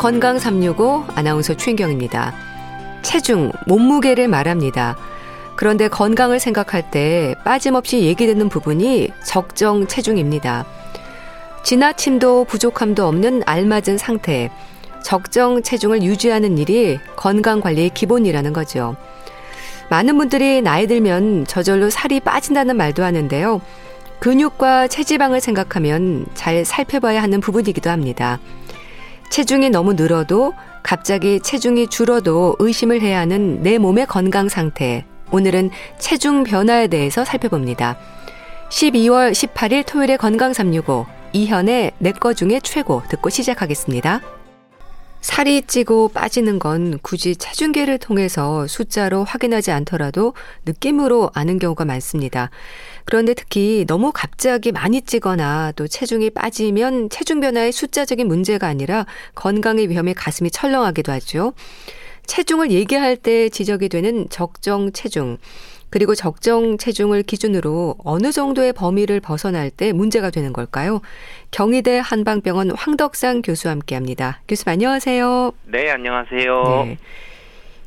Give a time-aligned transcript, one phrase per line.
[0.00, 2.32] 건강 365 아나운서 최인경입니다.
[3.02, 4.96] 체중, 몸무게를 말합니다.
[5.56, 10.64] 그런데 건강을 생각할 때 빠짐없이 얘기되는 부분이 적정 체중입니다.
[11.64, 14.50] 지나침도 부족함도 없는 알맞은 상태,
[15.04, 18.96] 적정 체중을 유지하는 일이 건강 관리의 기본이라는 거죠.
[19.90, 23.60] 많은 분들이 나이 들면 저절로 살이 빠진다는 말도 하는데요.
[24.20, 28.38] 근육과 체지방을 생각하면 잘 살펴봐야 하는 부분이기도 합니다.
[29.30, 35.04] 체중이 너무 늘어도 갑자기 체중이 줄어도 의심을 해야 하는 내 몸의 건강 상태.
[35.30, 37.96] 오늘은 체중 변화에 대해서 살펴봅니다.
[38.70, 44.20] 12월 18일 토요일의 건강 365 이현의 내 거 중에 최고 듣고 시작하겠습니다.
[45.20, 52.50] 살이 찌고 빠지는 건 굳이 체중계를 통해서 숫자로 확인하지 않더라도 느낌으로 아는 경우가 많습니다.
[53.04, 59.04] 그런데 특히 너무 갑자기 많이 찌거나 또 체중이 빠지면 체중 변화의 숫자적인 문제가 아니라
[59.34, 61.52] 건강의 위험에 가슴이 철렁하기도 하죠.
[62.26, 65.36] 체중을 얘기할 때 지적이 되는 적정 체중.
[65.90, 71.00] 그리고 적정 체중을 기준으로 어느 정도의 범위를 벗어날 때 문제가 되는 걸까요?
[71.50, 74.40] 경희대 한방병원 황덕상 교수와 함께 합니다.
[74.48, 75.52] 교수님 안녕하세요.
[75.66, 76.84] 네, 안녕하세요.
[76.86, 76.98] 네.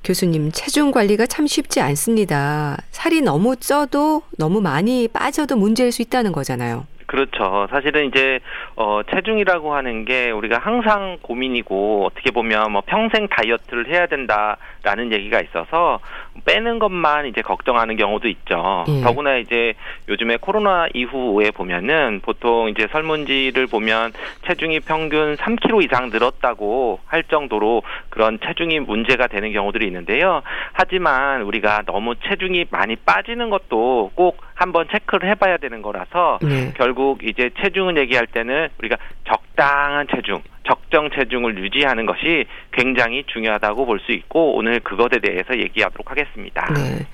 [0.03, 2.75] 교수님, 체중 관리가 참 쉽지 않습니다.
[2.91, 6.85] 살이 너무 쪄도 너무 많이 빠져도 문제일 수 있다는 거잖아요.
[7.05, 7.67] 그렇죠.
[7.69, 8.39] 사실은 이제
[8.75, 15.39] 어 체중이라고 하는 게 우리가 항상 고민이고 어떻게 보면 뭐 평생 다이어트를 해야 된다라는 얘기가
[15.41, 15.99] 있어서
[16.45, 18.85] 빼는 것만 이제 걱정하는 경우도 있죠.
[18.87, 19.01] 예.
[19.01, 19.73] 더구나 이제
[20.09, 24.13] 요즘에 코로나 이후에 보면은 보통 이제 설문지를 보면
[24.47, 30.41] 체중이 평균 3kg 이상 늘었다고 할 정도로 그런 체중이 문제가 되는 경우들이 있는데요.
[30.73, 36.71] 하지만 우리가 너무 체중이 많이 빠지는 것도 꼭 한번 체크를 해봐야 되는 거라서 네.
[36.75, 43.85] 결국 이제 체중을 얘기할 때는 우리가 적 당한 체중, 적정 체중을 유지하는 것이 굉장히 중요하다고
[43.85, 46.73] 볼 수 있고 오늘 그것에 대해서 얘기하도록 하겠습니다.
[46.73, 47.05] 네.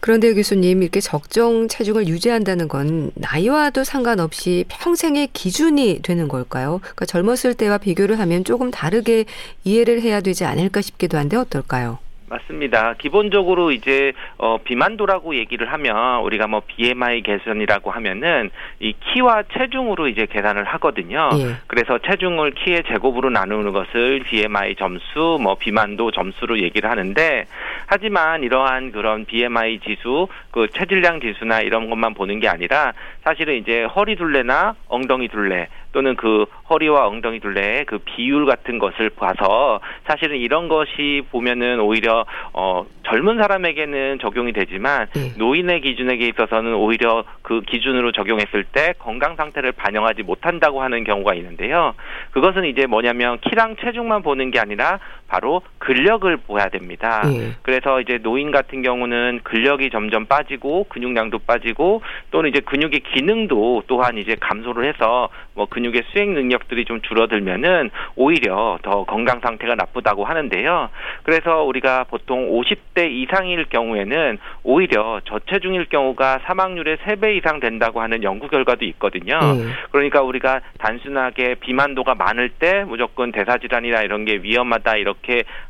[0.00, 6.78] 그런데 교수님 이렇게 적정 체중을 유지한다는 건 나이와도 상관없이 평생의 기준이 되는 걸까요?
[6.80, 9.24] 그러니까 젊었을 때와 비교를 하면 조금 다르게
[9.64, 11.98] 이해를 해야 되지 않을까 싶기도 한데 어떨까요?
[12.28, 12.94] 맞습니다.
[12.98, 18.50] 기본적으로 이제 어 비만도라고 얘기를 하면 우리가 뭐 BMI 개선이라고 하면은
[18.80, 21.30] 이 키와 체중으로 이제 계산을 하거든요.
[21.34, 21.56] 예.
[21.66, 27.46] 그래서 체중을 키의 제곱으로 나누는 것을 BMI 점수, 뭐 비만도 점수로 얘기를 하는데
[27.86, 32.92] 하지만 이러한 그런 BMI 지수, 그 체질량 지수나 이런 것만 보는 게 아니라
[33.24, 39.10] 사실은 이제 허리 둘레나 엉덩이 둘레 또는 그 허리와 엉덩이 둘레의 그 비율 같은 것을
[39.10, 45.32] 봐서 사실은 이런 것이 보면은 오히려 어 젊은 사람에게는 적용이 되지만 네.
[45.38, 51.94] 노인의 기준에게 있어서는 오히려 그 기준으로 적용했을 때 건강 상태를 반영하지 못한다고 하는 경우가 있는데요.
[52.32, 57.22] 그것은 이제 뭐냐면 키랑 체중만 보는 게 아니라 바로 근력을 보야 됩니다.
[57.24, 57.52] 네.
[57.62, 64.16] 그래서 이제 노인 같은 경우는 근력이 점점 빠지고 근육량도 빠지고 또는 이제 근육의 기능도 또한
[64.16, 70.88] 이제 감소를 해서 뭐 근육의 수행 능력들이 좀 줄어들면은 오히려 더 건강 상태가 나쁘다고 하는데요.
[71.24, 78.48] 그래서 우리가 보통 50대 이상일 경우에는 오히려 저체중일 경우가 사망률의 3배 이상 된다고 하는 연구
[78.48, 79.38] 결과도 있거든요.
[79.42, 79.72] 음.
[79.90, 85.17] 그러니까 우리가 단순하게 비만도가 많을 때 무조건 대사질환이나 이런 게 위험하다 이렇게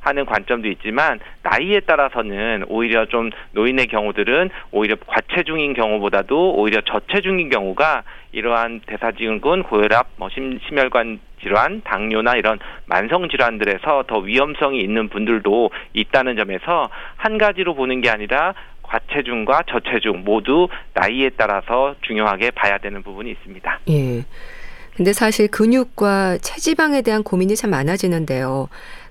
[0.01, 8.03] 하는 관점도 있지만 나이에 따라서는 오히려 좀 노인의 경우들은 오히려 과체중인 경우보다도 오히려 저체중인 경우가
[8.33, 15.71] 이러한 대사증후군, 고혈압, 뭐 심, 심혈관 질환, 당뇨나 이런 만성 질환들에서 더 위험성이 있는 분들도
[15.95, 23.03] 있다는 점에서 한 가지로 보는 게 아니라 과체중과 저체중 모두 나이에 따라서 중요하게 봐야 되는
[23.03, 23.81] 부분이 있습니다.
[23.91, 24.25] 예.
[24.97, 28.69] 근데 사실 근육과 체지방에 대한 고민이 참 많아지는데요.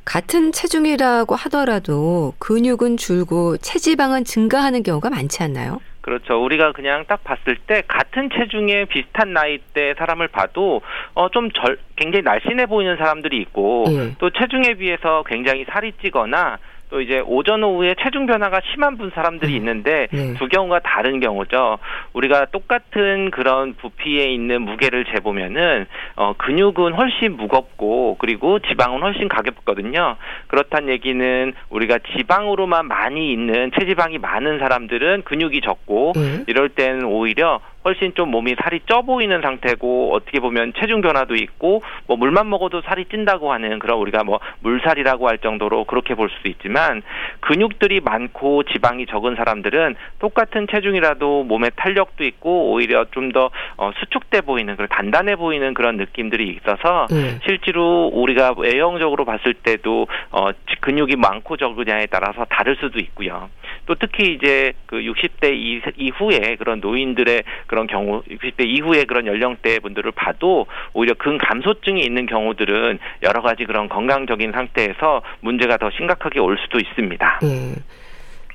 [0.07, 5.81] 같은 체중이라고 하더라도 근육은 줄고 체지방은 증가하는 경우가 많지 않나요?
[5.99, 6.41] 그렇죠.
[6.41, 10.81] 우리가 그냥 딱 봤을 때 같은 체중의 비슷한 나이대 사람을 봐도
[11.13, 11.49] 어좀
[11.97, 14.15] 굉장히 날씬해 보이는 사람들이 있고 예.
[14.17, 16.57] 또 체중에 비해서 굉장히 살이 찌거나
[16.89, 19.57] 또 이제 오전 오후에 체중 변화가 심한 분 사람들이 음.
[19.57, 20.33] 있는데 네.
[20.35, 21.79] 두 경우가 다른 경우죠.
[22.13, 25.85] 우리가 똑같은 그런 부피에 있는 무게를 재보면은
[26.15, 30.15] 어 근육은 훨씬 무겁고 그리고 지방은 훨씬 가볍거든요.
[30.47, 36.43] 그렇단 얘기는 우리가 지방으로만 많이 있는 체지방이 많은 사람들은 근육이 적고 네.
[36.47, 41.81] 이럴 때는 오히려 훨씬 좀 몸이 살이 쪄 보이는 상태고 어떻게 보면 체중 변화도 있고
[42.05, 46.49] 뭐 물만 먹어도 살이 찐다고 하는 그런 우리가 뭐 물살이라고 할 정도로 그렇게 볼 수도
[46.49, 47.01] 있지만
[47.39, 54.75] 근육들이 많고 지방이 적은 사람들은 똑같은 체중이라도 몸에 탄력도 있고 오히려 좀더 어, 수축돼 보이는
[54.75, 57.39] 그런 단단해 보이는 그런 느낌들이 있어서 네.
[57.45, 60.49] 실제로 우리가 외형적으로 봤을 때도 어,
[60.81, 63.49] 근육이 많고 적으냐에 따라서 다를 수도 있고요.
[63.85, 65.53] 또 특히 이제 그 60대
[65.95, 72.97] 이후에 그런 노인들의 그런 경우 60대 이후에 그런 연령대 분들을 봐도 오히려 근감소증이 있는 경우들은
[73.21, 77.39] 여러 가지 그런 건강적인 상태에서 문제가 더 심각하게 올 수도 있습니다.
[77.43, 77.75] 네.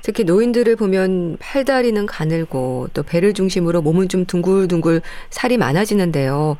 [0.03, 4.99] 특히 노인들을 보면 팔다리는 가늘고 또 배를 중심으로 몸은 좀 둥글둥글
[5.29, 6.57] 살이 많아지는데요.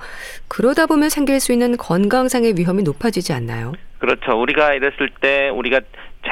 [0.48, 3.74] 그러다 보면 생길 수 있는 건강상의 위험이 높아지지 않나요?
[4.00, 4.39] 그렇죠.
[4.42, 5.81] 우리가 이랬을 때 우리가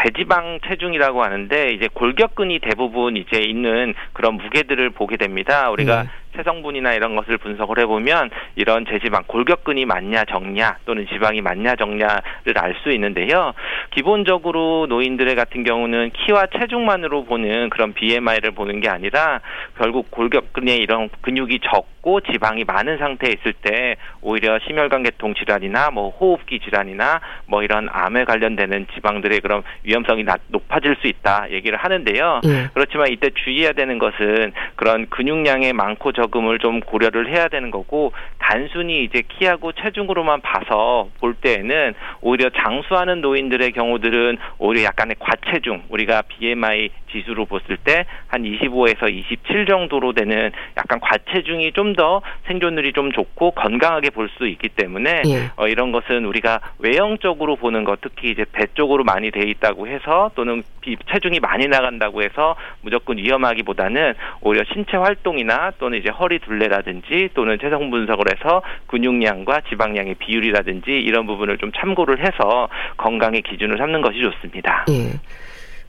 [0.01, 5.69] 재지방 체중이라고 하는데 이제 골격근이 대부분 이제 있는 그런 무게들을 보게 됩니다.
[5.69, 6.09] 우리가 네.
[6.35, 12.71] 체성분이나 이런 것을 분석을 해보면 이런 재지방 골격근이 많냐 적냐 또는 지방이 많냐 적냐를 알
[12.81, 13.53] 수 있는데요.
[13.91, 19.41] 기본적으로 노인들의 같은 경우는 키와 체중만으로 보는 그런 BMI를 보는 게 아니라
[19.77, 26.59] 결국 골격근에 이런 근육이 적고 지방이 많은 상태에 있을 때 오히려 심혈관계통 질환이나 뭐 호흡기
[26.59, 32.41] 질환이나 뭐 이런 암에 관련되는 지방들의 그런 위험성이 높아질 수 있다 얘기를 하는데요.
[32.45, 32.69] 예.
[32.73, 39.03] 그렇지만 이때 주의해야 되는 것은 그런 근육량의 많고 적음을 좀 고려를 해야 되는 거고 단순히
[39.03, 46.89] 이제 키하고 체중으로만 봐서 볼 때에는 오히려 장수하는 노인들의 경우들은 오히려 약간의 과체중 우리가 BMI
[47.11, 53.51] 지수로 봤을 때 한 25에서 27 정도로 되는 약간 과체중이 좀 더 생존율이 좀 좋고
[53.51, 55.51] 건강하게 볼 수 있기 때문에 예.
[55.57, 60.31] 어, 이런 것은 우리가 외형적으로 보는 것 특히 이제 배 쪽으로 많이 돼 있다고 해서
[60.35, 67.29] 또는 비, 체중이 많이 나간다고 해서 무조건 위험하기보다는 오히려 신체 활동이나 또는 이제 허리 둘레라든지
[67.33, 74.01] 또는 체성 분석을 해서 근육량과 지방량의 비율이라든지 이런 부분을 좀 참고를 해서 건강의 기준을 삼는
[74.01, 74.85] 것이 좋습니다.
[74.89, 75.19] 예.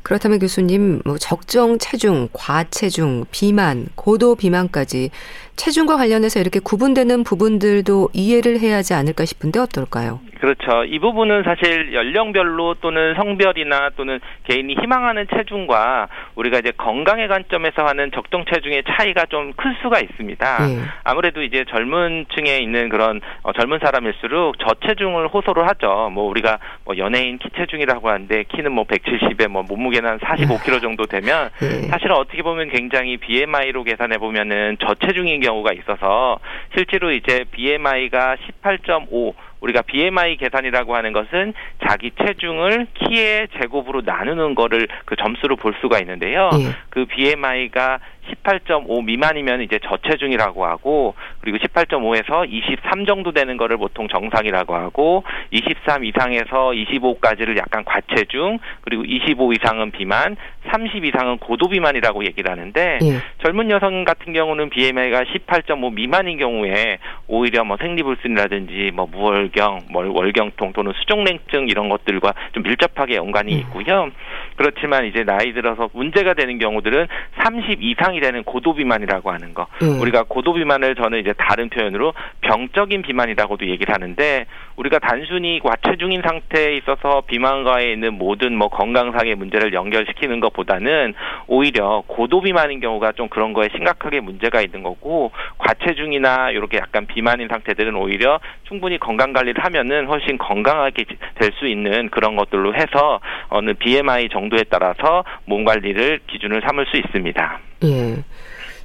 [0.03, 5.11] 그렇다면 교수님, 뭐 적정 체중, 과체중, 비만, 고도 비만까지
[5.57, 10.21] 체중과 관련해서 이렇게 구분되는 부분들도 이해를 해야 하지 않을까 싶은데 어떨까요?
[10.41, 10.83] 그렇죠.
[10.85, 14.19] 이 부분은 사실 연령별로 또는 성별이나 또는
[14.49, 20.67] 개인이 희망하는 체중과 우리가 이제 건강의 관점에서 하는 적정 체중의 차이가 좀 클 수가 있습니다.
[20.67, 20.79] 네.
[21.05, 26.11] 아무래도 이제 젊은 층에 있는 그런 어, 젊은 사람일수록 저체중을 호소를 하죠.
[26.13, 31.05] 뭐 우리가 뭐 연예인 키 체중이라고 하는데 키는 뭐 170에 뭐 몸무게는 한 45kg 정도
[31.07, 31.83] 되면 네.
[31.89, 36.39] 사실 은 어떻게 보면 굉장히 BMI로 계산해 보면은 저체중인 경우가 있어서
[36.75, 41.55] 실제로 이제 BMI가 18.5 우리가 BMI 계산이라고 하는 것은
[41.89, 46.51] 자기 체중을 키의 제곱으로 나누는 거를 그 점수로 볼 수가 있는데요.
[46.55, 46.75] 예.
[46.91, 48.01] 그 BMI가
[48.31, 56.05] 18.5 미만이면 이제 저체중이라고 하고 그리고 18.5에서 23 정도 되는 거를 보통 정상이라고 하고 23
[56.05, 60.37] 이상에서 25까지를 약간 과체중 그리고 25 이상은 비만
[60.71, 63.21] 30 이상은 고도 비만이라고 얘기를 하는데 예.
[63.43, 70.05] 젊은 여성 같은 경우는 BMI가 18.5 미만인 경우에 오히려 뭐 생리불순이라든지 뭐 무월 경, 뭐
[70.07, 73.57] 월경통 또는 수족냉증 이런 것들과 좀 밀접하게 연관이 예.
[73.59, 74.11] 있고요.
[74.57, 77.09] 그렇지만 이제 나이 들어서 문제가 되는 경우들은
[77.43, 79.67] 30 이상이 되는 고도 비만이라고 하는 거.
[79.83, 79.87] 예.
[79.87, 86.77] 우리가 고도 비만을 저는 이제 다른 표현으로 병적인 비만이라고도 얘기를 하는데 우리가 단순히 과체중인 상태에
[86.77, 91.15] 있어서 비만과에 있는 모든 뭐 건강상의 문제를 연결시키는 것보다는
[91.47, 97.49] 오히려 고도 비만인 경우가 좀 그런 거에 심각하게 문제가 있는 거고 과체중이나 이렇게 약간 비만인
[97.49, 101.05] 상태들은 오히려 충분히 건강 관리를 하면은 훨씬 건강하게
[101.39, 106.97] 될 수 있는 그런 것들로 해서 어느 BMI 정도에 따라서 몸 관리를 기준을 삼을 수
[106.97, 107.59] 있습니다.
[107.85, 108.17] 예.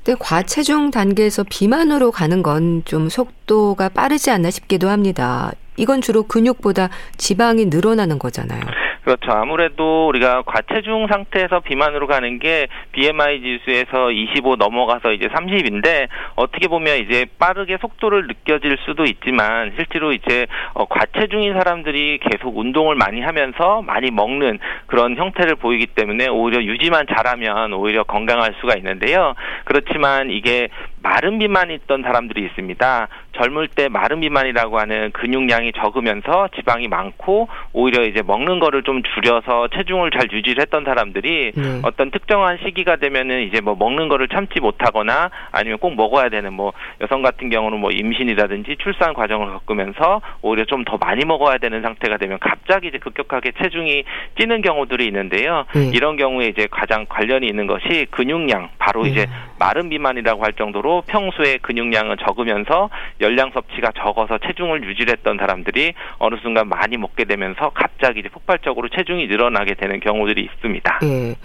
[0.04, 5.52] 근데 과체중 단계에서 비만으로 가는 건 좀 속도가 빠르지 않나 싶기도 합니다.
[5.78, 8.62] 이건 주로 근육보다 지방이 늘어나는 거잖아요.
[9.08, 9.32] 그렇죠.
[9.32, 16.98] 아무래도 우리가 과체중 상태에서 비만으로 가는 게 BMI 지수에서 25 넘어가서 이제 30인데 어떻게 보면
[16.98, 23.82] 이제 빠르게 속도를 느껴질 수도 있지만 실제로 이제 어, 과체중인 사람들이 계속 운동을 많이 하면서
[23.82, 29.36] 많이 먹는 그런 형태를 보이기 때문에 오히려 유지만 잘하면 오히려 건강할 수가 있는데요.
[29.64, 30.68] 그렇지만 이게
[31.01, 33.08] 마른 비만이 있던 사람들이 있습니다.
[33.36, 39.68] 젊을 때 마른 비만이라고 하는 근육량이 적으면서 지방이 많고 오히려 이제 먹는 거를 좀 줄여서
[39.75, 41.82] 체중을 잘 유지를 했던 사람들이 네.
[41.84, 46.74] 어떤 특정한 시기가 되면은 이제 뭐 먹는 거를 참지 못하거나 아니면 꼭 먹어야 되는 뭐
[47.01, 52.16] 여성 같은 경우는 뭐 임신이라든지 출산 과정을 겪으면서 오히려 좀 더 많이 먹어야 되는 상태가
[52.18, 54.06] 되면 갑자기 이제 급격하게 체중이
[54.39, 55.66] 찌는 경우들이 있는데요.
[55.75, 55.92] 네.
[55.94, 59.10] 이런 경우에 이제 가장 관련이 있는 것이 근육량 바로 네.
[59.10, 59.27] 이제
[59.60, 62.89] 마른 비만이라고 할 정도로 평소에 근육량은 적으면서
[63.22, 69.27] 열량 섭취가 적어서 체중을 유지했던 사람들이 어느 순간 많이 먹게 되면서 갑자기 이제 폭발적으로 체중이
[69.27, 71.00] 늘어나게 되는 경우들이 있습니다.
[71.01, 71.36] 네.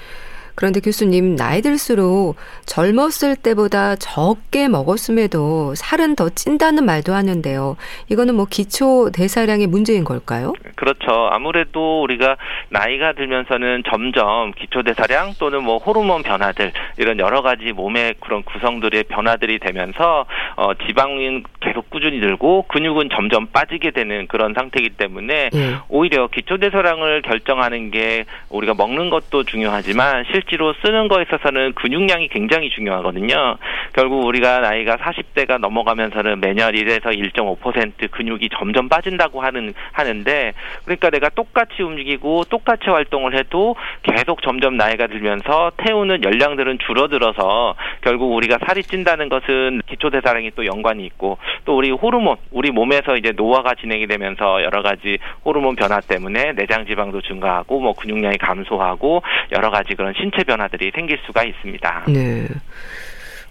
[0.54, 7.76] 그런데 교수님, 나이 들수록 젊었을 때보다 적게 먹었음에도 살은 더 찐다는 말도 하는데요.
[8.09, 10.52] 이거는 뭐 기초 대사량의 문제인 걸까요?
[10.76, 11.28] 그렇죠.
[11.30, 12.37] 아무래도 우리가
[12.68, 19.04] 나이가 들면서는 점점 기초 대사량 또는 뭐 호르몬 변화들 이런 여러 가지 몸의 그런 구성들의
[19.04, 25.76] 변화들이 되면서 어 지방은 계속 꾸준히 늘고 근육은 점점 빠지게 되는 그런 상태이기 때문에 예.
[25.88, 32.28] 오히려 기초 대사량을 결정하는 게 우리가 먹는 것도 중요하지만 실 실질로 쓰는 거에 있어서는 근육량이
[32.28, 33.56] 굉장히 중요하거든요.
[33.92, 40.52] 결국 우리가 나이가 40대가 넘어가면서는 매년 1에서 1.5% 근육이 점점 빠진다고 하는 하는데
[40.84, 48.34] 그러니까 내가 똑같이 움직이고 똑같이 활동을 해도 계속 점점 나이가 들면서 태우는 열량들은 줄어들어서 결국
[48.34, 53.32] 우리가 살이 찐다는 것은 기초 대사량이 또 연관이 있고 또 우리 호르몬 우리 몸에서 이제
[53.37, 59.22] 노화가 진행이 되면서 여러 가지 호르몬 변화 때문에 내장 지방도 증가하고 뭐 근육량이 감소하고
[59.52, 62.04] 여러 가지 그런 신 신체 변화들이 생길 수가 있습니다.
[62.08, 62.48] 네.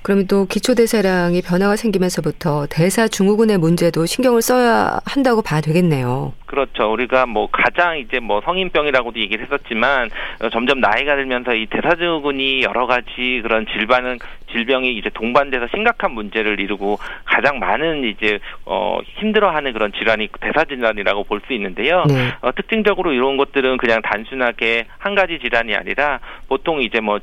[0.03, 6.33] 그러면 또 기초대사량이 변화가 생기면서부터 대사 증후군의 문제도 신경을 써야 한다고 봐야 되겠네요.
[6.47, 6.91] 그렇죠.
[6.91, 10.09] 우리가 뭐 가장 이제 뭐 성인병이라고도 얘기를 했었지만
[10.41, 14.19] 어, 점점 나이가 들면서 이 대사증후군이 여러 가지 그런 질병은
[14.51, 21.23] 질병이 이제 동반돼서 심각한 문제를 이루고 가장 많은 이제 어 힘들어하는 그런 질환이 대사 질환이라고
[21.25, 22.03] 볼 수 있는데요.
[22.07, 22.33] 네.
[22.41, 27.19] 어, 특징적으로 이런 것들은 그냥 단순하게 한 가지 질환이 아니라 보통 이제 뭐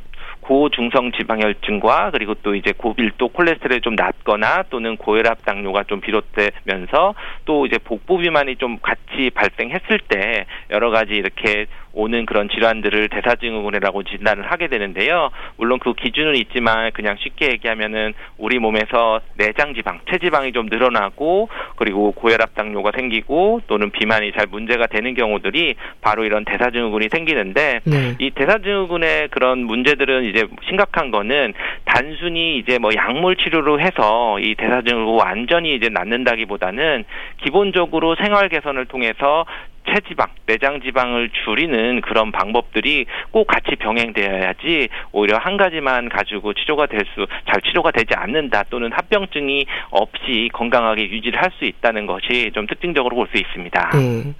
[0.48, 7.14] 고중성 지방혈증과 그리고 또 이제 고밀도 콜레스테롤이 좀 낮거나 또는 고혈압 당뇨가 좀 비롯되면서
[7.44, 14.02] 또 이제 복부 비만이 좀 같이 발생했을 때 여러 가지 이렇게 오는 그런 질환들을 대사증후군이라고
[14.04, 15.30] 진단을 하게 되는데요.
[15.56, 22.12] 물론 그 기준은 있지만 그냥 쉽게 얘기하면은 우리 몸에서 내장 지방, 체지방이 좀 늘어나고 그리고
[22.12, 28.14] 고혈압 당뇨가 생기고 또는 비만이 잘 문제가 되는 경우들이 바로 이런 대사증후군이 생기는데 네.
[28.18, 31.54] 이 대사증후군의 그런 문제들은 이제 심각한 거는
[31.84, 37.04] 단순히 이제 뭐 약물 치료로 해서 이 대사증후군 완전히 이제 낫는다기보다는
[37.42, 39.46] 기본적으로 생활 개선을 통해서
[39.92, 47.00] 체지방, 내장 지방을 줄이는 그런 방법들이 꼭 같이 병행되어야지 오히려 한 가지만 가지고 치료가 될
[47.14, 52.66] 수, 잘 치료가 되지 않는다 또는 합병증이 없이 건강하게 유지를 할 수 있다는 것이 좀
[52.66, 53.90] 특징적으로 볼 수 있습니다.
[53.94, 54.34] 네.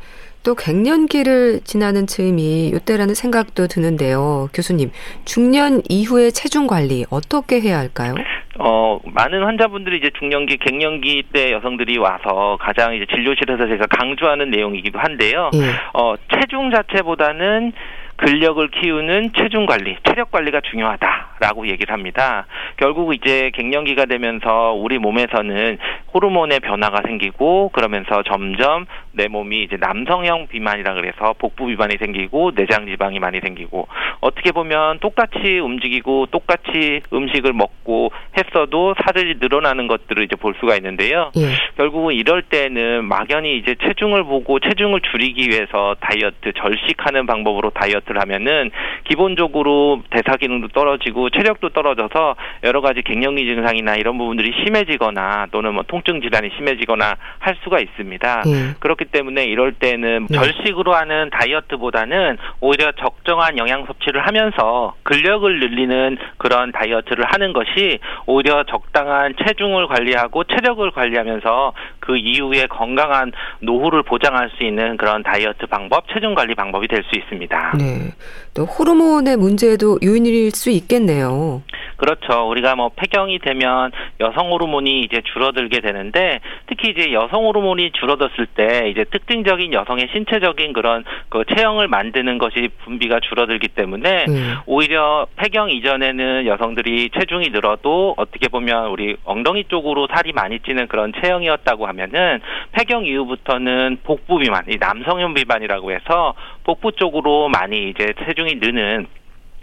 [0.44, 4.48] 또 갱년기를 지나는 즈음이 이때라는 생각도 드는데요.
[4.54, 4.90] 교수님,
[5.24, 8.14] 중년 이후의 체중 관리 어떻게 해야 할까요?
[8.58, 14.98] 어, 많은 환자분들이 이제 중년기, 갱년기 때 여성들이 와서 가장 이제 진료실에서 제가 강조하는 내용이기도
[14.98, 15.50] 한데요.
[15.54, 15.60] 예.
[15.94, 17.72] 어, 체중 자체보다는
[18.18, 22.46] 근력을 키우는 체중 관리, 체력 관리가 중요하다라고 얘기를 합니다.
[22.76, 25.78] 결국 이제 갱년기가 되면서 우리 몸에서는
[26.18, 32.86] 호르몬의 변화가 생기고 그러면서 점점 내 몸이 이제 남성형 비만이라 그래서 복부 비만이 생기고 내장
[32.86, 33.86] 지방이 많이 생기고
[34.20, 41.30] 어떻게 보면 똑같이 움직이고 똑같이 음식을 먹고 했어도 살이 늘어나는 것들을 이제 볼 수가 있는데요.
[41.36, 41.48] 예.
[41.76, 48.20] 결국은 이럴 때는 막연히 이제 체중을 보고 체중을 줄이기 위해서 다이어트 절식하는 방법으로 다이어트 다이어트를
[48.22, 48.70] 하면은
[49.04, 55.84] 기본적으로 대사 기능도 떨어지고 체력도 떨어져서 여러 가지 갱년기 증상이나 이런 부분들이 심해지거나 또는 뭐
[55.86, 58.42] 통증 질환이 심해지거나 할 수가 있습니다.
[58.46, 58.74] 네.
[58.80, 60.38] 그렇기 때문에 이럴 때는 네.
[60.38, 68.64] 절식으로 하는 다이어트보다는 오히려 적정한 영양 섭취를 하면서 근력을 늘리는 그런 다이어트를 하는 것이 오히려
[68.64, 76.06] 적당한 체중을 관리하고 체력을 관리하면서 그 이후에 건강한 노후를 보장할 수 있는 그런 다이어트 방법,
[76.12, 77.72] 체중 관리 방법이 될 수 있습니다.
[77.78, 78.12] 네.
[78.58, 81.62] 또 호르몬의 문제도 요인일 수 있겠네요.
[81.98, 82.48] 그렇죠.
[82.48, 88.88] 우리가 뭐 폐경이 되면 여성 호르몬이 이제 줄어들게 되는데 특히 이제 여성 호르몬이 줄어들었을 때
[88.88, 94.54] 이제 특징적인 여성의 신체적인 그런 그 체형을 만드는 것이 분비가 줄어들기 때문에 음.
[94.66, 101.12] 오히려 폐경 이전에는 여성들이 체중이 늘어도 어떻게 보면 우리 엉덩이 쪽으로 살이 많이 찌는 그런
[101.20, 102.40] 체형이었다고 하면은
[102.72, 109.06] 폐경 이후부터는 복부 비만, 이 남성형 비만이라고 해서 복부 쪽으로 많이 이제 체중 이 느는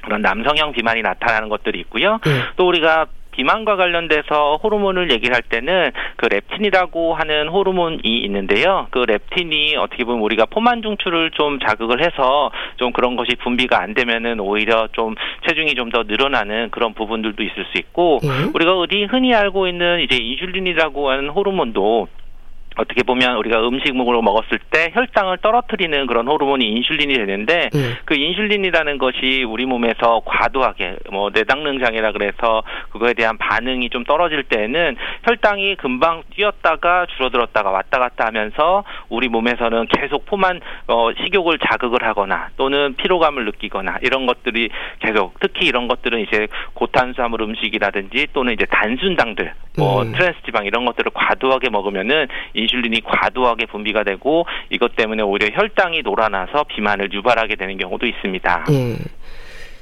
[0.03, 2.19] 그런 남성형 비만이 나타나는 것들이 있고요.
[2.23, 2.31] 네.
[2.57, 8.87] 또 우리가 비만과 관련돼서 호르몬을 얘기를 할 때는 그 렙틴이라고 하는 호르몬이 있는데요.
[8.91, 13.93] 그 렙틴이 어떻게 보면 우리가 포만 중추를 좀 자극을 해서 좀 그런 것이 분비가 안
[13.93, 15.15] 되면은 오히려 좀
[15.47, 18.49] 체중이 좀 더 늘어나는 그런 부분들도 있을 수 있고 예?
[18.53, 22.07] 우리가 어디 흔히 알고 있는 이제 인슐린이라고 하는 호르몬도
[22.77, 27.95] 어떻게 보면 우리가 음식물로 먹었을 때 혈당을 떨어뜨리는 그런 호르몬이 인슐린이 되는데 음.
[28.05, 34.43] 그 인슐린이라는 것이 우리 몸에서 과도하게 뭐 내당능 장애라 그래서 그거에 대한 반응이 좀 떨어질
[34.43, 42.03] 때는 혈당이 금방 뛰었다가 줄어들었다가 왔다 갔다 하면서 우리 몸에서는 계속 포만 어, 식욕을 자극을
[42.03, 48.65] 하거나 또는 피로감을 느끼거나 이런 것들이 계속 특히 이런 것들은 이제 고탄수화물 음식이라든지 또는 이제
[48.65, 50.11] 단순당들 뭐 음.
[50.11, 56.65] 트랜스 지방 이런 것들을 과도하게 먹으면은 인슐린이 과도하게 분비가 되고 이것 때문에 오히려 혈당이 놀아나서
[56.65, 58.65] 비만을 유발하게 되는 경우도 있습니다.
[58.71, 58.95] 예.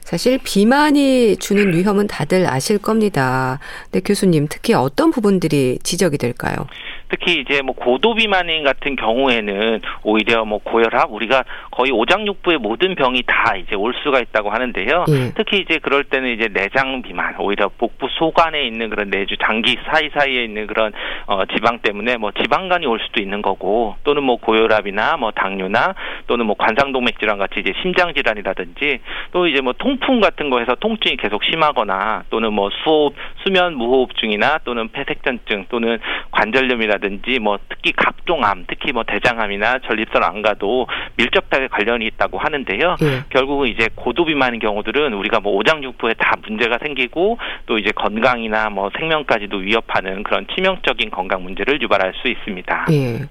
[0.02, 3.60] 사실 비만이 주는 위험은 다들 아실 겁니다.
[3.86, 6.68] 근데 교수님 특히 어떤 부분들이 지적이 될까요?
[7.14, 13.22] 특히 이제 뭐 고도 비만인 같은 경우에는 오히려 뭐 고혈압 우리가 거의 오장육부의 모든 병이
[13.28, 15.06] 다 이제 올 수가 있다고 하는데요.
[15.10, 15.32] 예.
[15.36, 20.44] 특히 이제 그럴 때는 이제 내장 비만 오히려 복부 속안에 있는 그런 내주 장기 사이사이에
[20.44, 20.92] 있는 그런
[21.28, 25.94] 어 지방 때문에 뭐 지방간이 올 수도 있는 거고 또는 뭐 고혈압이나 뭐 당뇨나
[26.26, 29.00] 또는 뭐 관상동맥 질환 같이 이제 심장 질환이라든지
[29.34, 34.90] 또 이제 뭐 통풍 같은 거에서 통증이 계속 심하거나 또는 뭐 수호흡 수면 무호흡증이나 또는
[34.90, 36.00] 폐색전증 또는
[36.32, 42.96] 관절염이라든지 암이라든지 뭐 특히 각종 암, 특히 뭐 대장암이나 전립선 암과도 밀접하게 관련이 있다고 하는데요.
[43.04, 43.24] 예.
[43.30, 48.90] 결국은 이제 고도 비만인 경우들은 우리가 뭐 오장육부에 다 문제가 생기고 또 이제 건강이나 뭐
[48.98, 52.88] 생명까지도 위협하는 그런 치명적인 건강 문제를 유발할 수 있습니다.
[52.92, 53.28] 예.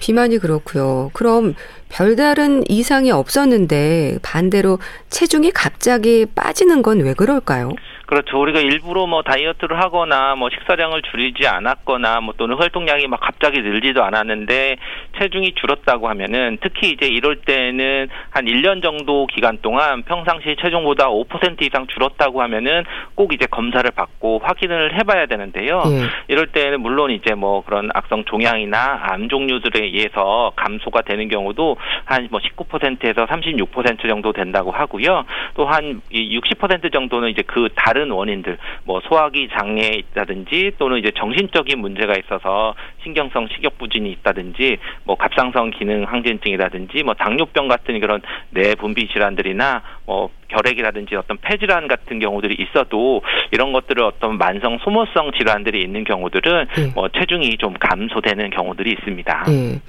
[0.00, 1.10] 비만이 그렇고요.
[1.12, 1.54] 그럼
[1.90, 7.70] 별다른 이상이 없었는데 반대로 체중이 갑자기 빠지는 건 왜 그럴까요?
[8.08, 8.40] 그렇죠.
[8.40, 14.02] 우리가 일부러 뭐 다이어트를 하거나 뭐 식사량을 줄이지 않았거나 뭐 또는 활동량이 막 갑자기 늘지도
[14.02, 14.76] 않았는데
[15.18, 21.60] 체중이 줄었다고 하면은 특히 이제 이럴 때는 한 1년 정도 기간 동안 평상시 체중보다 5%
[21.62, 22.84] 이상 줄었다고 하면은
[23.14, 25.82] 꼭 이제 검사를 받고 확인을 해봐야 되는데요.
[25.86, 26.06] 예.
[26.28, 32.28] 이럴 때는 물론 이제 뭐 그런 악성 종양이나 암 종류들에 의해서 감소가 되는 경우도 한
[32.30, 35.24] 뭐 19%에서 36% 정도 된다고 하고요.
[35.54, 41.10] 또 한 60% 정도는 이제 그 다른 다른 원인들 뭐 소화기 장애 있다든지 또는 이제
[41.16, 48.22] 정신적인 문제가 있어서 신경성 식욕 부진이 있다든지 뭐 갑상선 기능 항진증이라든지 뭐 당뇨병 같은 그런
[48.50, 55.32] 뇌 분비 질환들이나 뭐 결핵이라든지 어떤 폐질환 같은 경우들이 있어도 이런 것들을 어떤 만성 소모성
[55.36, 56.92] 질환들이 있는 경우들은 네.
[56.94, 59.44] 뭐 체중이 좀 감소되는 경우들이 있습니다.
[59.48, 59.80] 네.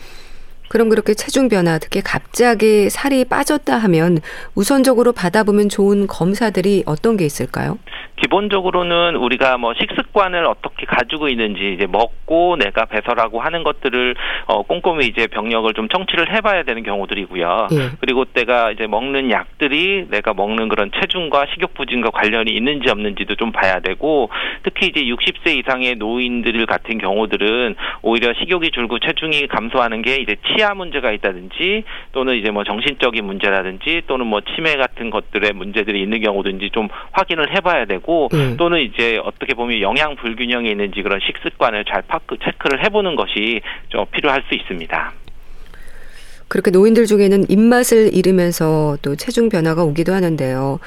[0.70, 4.20] 그럼 그렇게 체중 변화, 특히 갑자기 살이 빠졌다 하면
[4.56, 7.80] 우선적으로 받아보면 좋은 검사들이 어떤 게 있을까요?
[8.22, 14.16] 기본적으로는 우리가 뭐 식습관을 어떻게 가지고 있는지 이제 먹고 내가 배설하고 하는 것들을
[14.48, 17.68] 어 꼼꼼히 이제 병력을 좀 청취를 해봐야 되는 경우들이고요.
[17.72, 17.90] 예.
[18.02, 23.52] 그리고 때가 이제 먹는 약들이 내가 먹는 그런 체중과 식욕 부진과 관련이 있는지 없는지도 좀
[23.52, 24.30] 봐야 되고
[24.64, 30.74] 특히 이제 60세 이상의 노인들 같은 경우들은 오히려 식욕이 줄고 체중이 감소하는 게 이제 치아
[30.74, 36.72] 문제가 있다든지 또는 이제 뭐 정신적인 문제라든지 또는 뭐 치매 같은 것들의 문제들이 있는 경우든지
[36.72, 38.58] 좀 확인을 해봐야 되고 되고 음.
[38.58, 44.06] 또는 이제 어떻게 보면 영양 불균형이 있는지 그런 식습관을 잘 파크 체크를 해보는 것이 좀
[44.12, 45.14] 필요할 수 있습니다.
[46.48, 50.80] 그렇게 노인들 중에는 입맛을 잃으면서 또 체중 변화가 오기도 하는데요.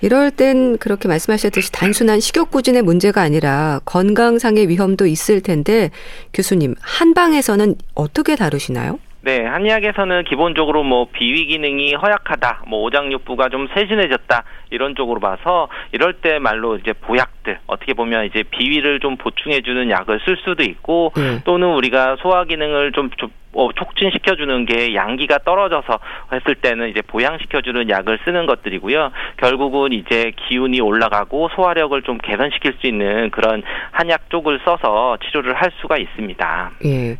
[0.00, 5.90] 이럴 땐 그렇게 말씀하셨듯이 단순한 식욕 부진의 문제가 아니라 건강상의 위험도 있을 텐데
[6.32, 8.98] 교수님 한방에서는 어떻게 다루시나요?
[9.24, 16.12] 네, 한의학에서는 기본적으로 뭐 비위 기능이 허약하다, 뭐 오장육부가 좀 세진해졌다 이런 쪽으로 봐서 이럴
[16.12, 21.40] 때 말로 이제 보약들 어떻게 보면 이제 비위를 좀 보충해주는 약을 쓸 수도 있고 음.
[21.44, 26.00] 또는 우리가 소화 기능을 좀, 좀 어, 촉진시켜주는 게 양기가 떨어져서
[26.32, 29.10] 했을 때는 이제 보양시켜주는 약을 쓰는 것들이고요.
[29.38, 35.70] 결국은 이제 기운이 올라가고 소화력을 좀 개선시킬 수 있는 그런 한약 쪽을 써서 치료를 할
[35.80, 36.72] 수가 있습니다.
[36.84, 37.16] 예.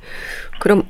[0.59, 0.83] 그럼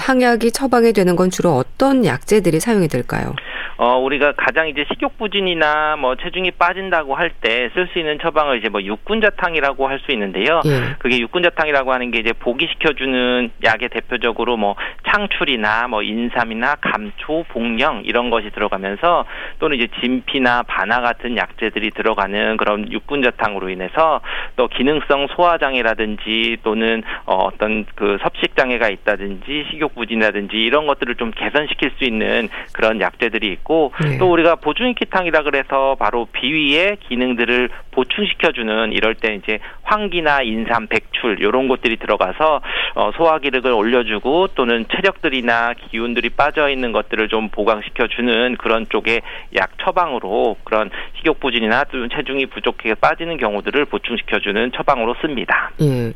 [0.00, 3.34] 항약이 처방이 되는 건 주로 어떤 약재들이 사용이 될까요?
[3.82, 8.68] 어, 우리가 가장 이제 식욕부진이나 뭐 체중이 빠진다고 할 때 쓸 수 있는 처방을 이제
[8.68, 10.60] 뭐 육군자탕이라고 할 수 있는데요.
[10.66, 10.96] 예.
[10.98, 14.76] 그게 육군자탕이라고 하는 게 이제 보기시켜주는 약의 대표적으로 뭐
[15.08, 19.24] 창출이나 뭐 인삼이나 감초, 복령 이런 것이 들어가면서
[19.60, 24.20] 또는 이제 진피나 바나 같은 약재들이 들어가는 그런 육군자탕으로 인해서
[24.56, 31.92] 또 기능성 소화장애라든지 또는 어, 어떤 그 섭식장애가 있다든지 식욕 식욕부진이라든지 이런 것들을 좀 개선시킬
[31.98, 34.18] 수 있는 그런 약재들이 있고 네.
[34.18, 41.68] 또 우리가 보충익히탕이라 그래서 바로 비위의 기능들을 보충시켜주는 이럴 때 이제 황기나 인삼, 백출 이런
[41.68, 42.60] 것들이 들어가서
[42.94, 49.22] 어, 소화 기력을 올려주고 또는 체력들이나 기운들이 빠져 있는 것들을 좀 보강시켜주는 그런 쪽의
[49.56, 55.70] 약 처방으로 그런 식욕 부진이나 또는 체중이 부족해 빠지는 경우들을 보충시켜주는 처방으로 씁니다.
[55.80, 56.12] 예.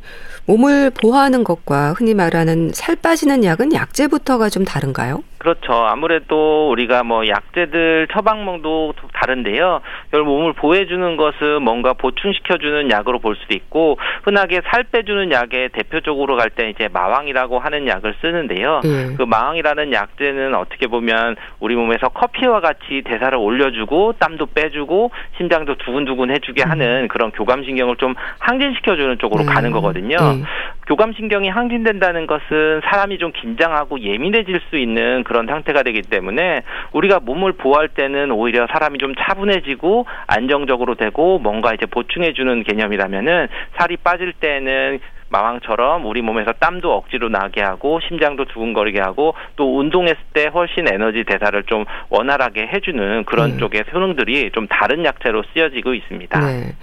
[0.46, 5.22] 몸을 보호하는 것과 흔히 말하는 살 빠지는 약은 약재부터가 좀 다른가요?
[5.38, 5.74] 그렇죠.
[5.74, 9.80] 아무래도 우리가 뭐 약재들 처방명도 다른데요.
[10.10, 16.36] 결국 몸을 보호해주는 것은 뭔가 보충시켜주는 약으로 볼 수도 있고 흔하게 살 빼주는 약에 대표적으로
[16.36, 18.80] 갈 때 이제 마왕이라고 하는 약을 쓰는데요.
[18.84, 19.14] 예.
[19.16, 26.30] 그 마왕이라는 약재는 어떻게 보면 우리 몸에서 커피와 같이 대사를 올려주고 땀도 빼주고 심장도 두근두근
[26.30, 26.70] 해주게 음.
[26.70, 29.52] 하는 그런 교감신경을 좀 항진시켜주는 쪽으로 네.
[29.52, 30.16] 가는 거거든요.
[30.16, 30.42] 네.
[30.86, 37.52] 교감신경이 항진된다는 것은 사람이 좀 긴장하고 예민해질 수 있는 그런 상태가 되기 때문에 우리가 몸을
[37.52, 45.00] 보호할 때는 오히려 사람이 좀 차분해지고 안정적으로 되고 뭔가 이제 보충해주는 개념이라면은 살이 빠질 때는
[45.30, 51.24] 마왕처럼 우리 몸에서 땀도 억지로 나게 하고 심장도 두근거리게 하고 또 운동했을 때 훨씬 에너지
[51.24, 53.56] 대사를 좀 원활하게 해주는 그런 네.
[53.56, 56.38] 쪽의 효능들이 좀 다른 약재로 쓰여지고 있습니다.
[56.38, 56.74] 네.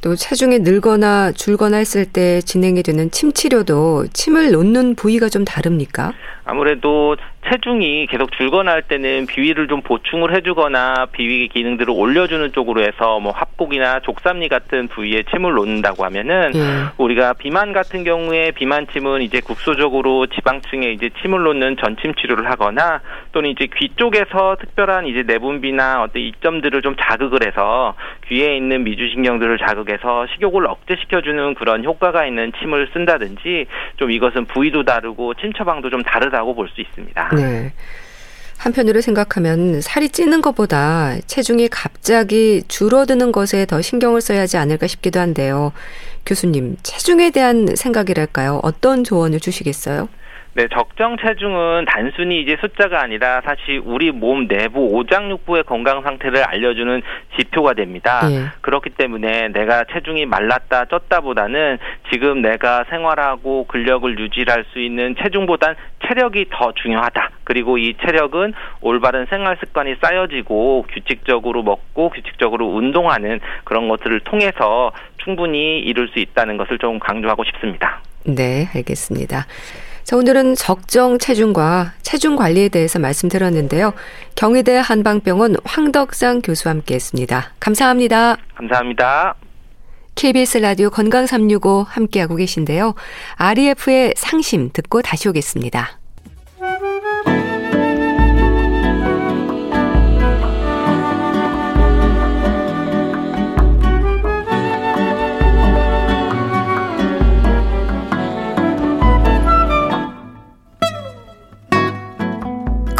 [0.00, 6.12] 또 체중이 늘거나 줄거나 했을 때 진행이 되는 침 치료도 침을 놓는 부위가 좀 다릅니까?
[6.44, 7.16] 아무래도
[7.48, 13.32] 체중이 계속 줄거나 할 때는 비위를 좀 보충을 해주거나 비위 기능들을 올려주는 쪽으로 해서 뭐
[13.32, 16.60] 합곡이나 족삼리 같은 부위에 침을 놓는다고 하면은 예.
[16.98, 23.00] 우리가 비만 같은 경우에 비만침은 이제 국소적으로 지방층에 이제 침을 놓는 전침 치료를 하거나
[23.32, 27.94] 또는 이제 귀 쪽에서 특별한 이제 내분비나 어떤 이점들을 좀 자극을 해서
[28.30, 33.66] 귀에 있는 미주신경들을 자극해서 식욕을 억제시켜주는 그런 효과가 있는 침을 쓴다든지
[33.96, 37.30] 좀 이것은 부위도 다르고 침 처방도 좀 다르다고 볼 수 있습니다.
[37.34, 37.72] 네.
[38.58, 45.18] 한편으로 생각하면 살이 찌는 것보다 체중이 갑자기 줄어드는 것에 더 신경을 써야 하지 않을까 싶기도
[45.18, 45.72] 한데요.
[46.26, 48.60] 교수님, 체중에 대한 생각이랄까요?
[48.62, 50.08] 어떤 조언을 주시겠어요?
[50.60, 57.00] 네, 적정 체중은 단순히 이제 숫자가 아니라 사실 우리 몸 내부 오장육부의 건강 상태를 알려주는
[57.38, 58.20] 지표가 됩니다.
[58.30, 58.50] 예.
[58.60, 61.78] 그렇기 때문에 내가 체중이 말랐다 쪘다보다는
[62.12, 67.30] 지금 내가 생활하고 근력을 유지할 수 있는 체중보단 체력이 더 중요하다.
[67.44, 74.92] 그리고 이 체력은 올바른 생활 습관이 쌓여지고 규칙적으로 먹고 규칙적으로 운동하는 그런 것들을 통해서
[75.24, 78.02] 충분히 이룰 수 있다는 것을 좀 강조하고 싶습니다.
[78.26, 79.46] 네, 알겠습니다.
[80.10, 83.92] 자, 오늘은 적정 체중과 체중 관리에 대해서 말씀드렸는데요.
[84.34, 87.52] 경희대 한방병원 황덕상 교수와 함께 했습니다.
[87.60, 88.36] 감사합니다.
[88.56, 89.36] 감사합니다.
[90.16, 92.96] KBS 라디오 건강 365 함께하고 계신데요.
[93.36, 95.99] REF의 상심 듣고 다시 오겠습니다.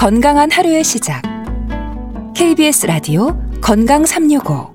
[0.00, 1.20] 건강한 하루의 시작.
[2.34, 4.72] KBS 라디오 건강 365.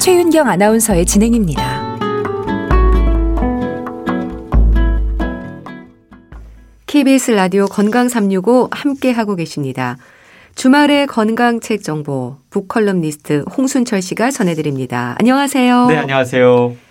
[0.00, 1.98] 최윤경 아나운서의 진행입니다.
[6.86, 9.98] KBS 라디오 건강 365 함께 하고 계십니다.
[10.54, 15.14] 주말의 건강 책 정보 북컬럼니스트 홍순철 씨가 전해드립니다.
[15.18, 15.86] 안녕하세요.
[15.88, 16.89] 네, 안녕하세요.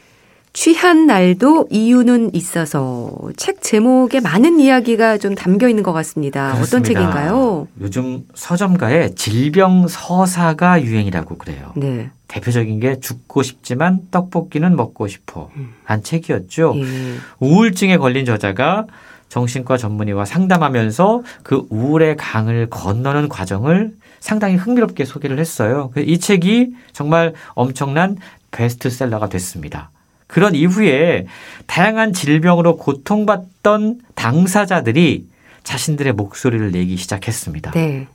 [0.54, 6.54] 취한 날도 이유는 있어서 책 제목에 많은 이야기가 좀 담겨 있는 것 같습니다.
[6.54, 6.78] 그렇습니다.
[6.78, 7.68] 어떤 책인가요?
[7.82, 11.72] 요즘 서점가에 질병 서사가 유행이라고 그래요.
[11.76, 12.10] 네.
[12.28, 15.50] 대표적인 게 죽고 싶지만 떡볶이는 먹고 싶어
[15.84, 16.74] 한 책이었죠.
[16.78, 17.16] 예.
[17.40, 18.86] 우울증에 걸린 저자가
[19.30, 25.92] 정신과 전문의와 상담하면서 그 우울의 강을 건너는 과정을 상당히 흥미롭게 소개를 했어요.
[25.98, 28.18] 이 책이 정말 엄청난
[28.52, 29.92] 베스트셀러가 됐습니다.
[30.30, 31.26] 그런 이후에
[31.66, 35.28] 다양한 질병으로 고통받던 당사자들이
[35.64, 37.72] 자신들의 목소리를 내기 시작했습니다.
[37.72, 38.08] 네.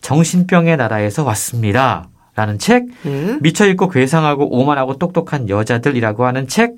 [0.00, 2.08] 정신병의 나라에서 왔습니다.
[2.34, 3.38] 라는 책, 음?
[3.42, 6.76] 미쳐 있고 괴상하고 오만하고 똑똑한 여자들이라고 하는 책,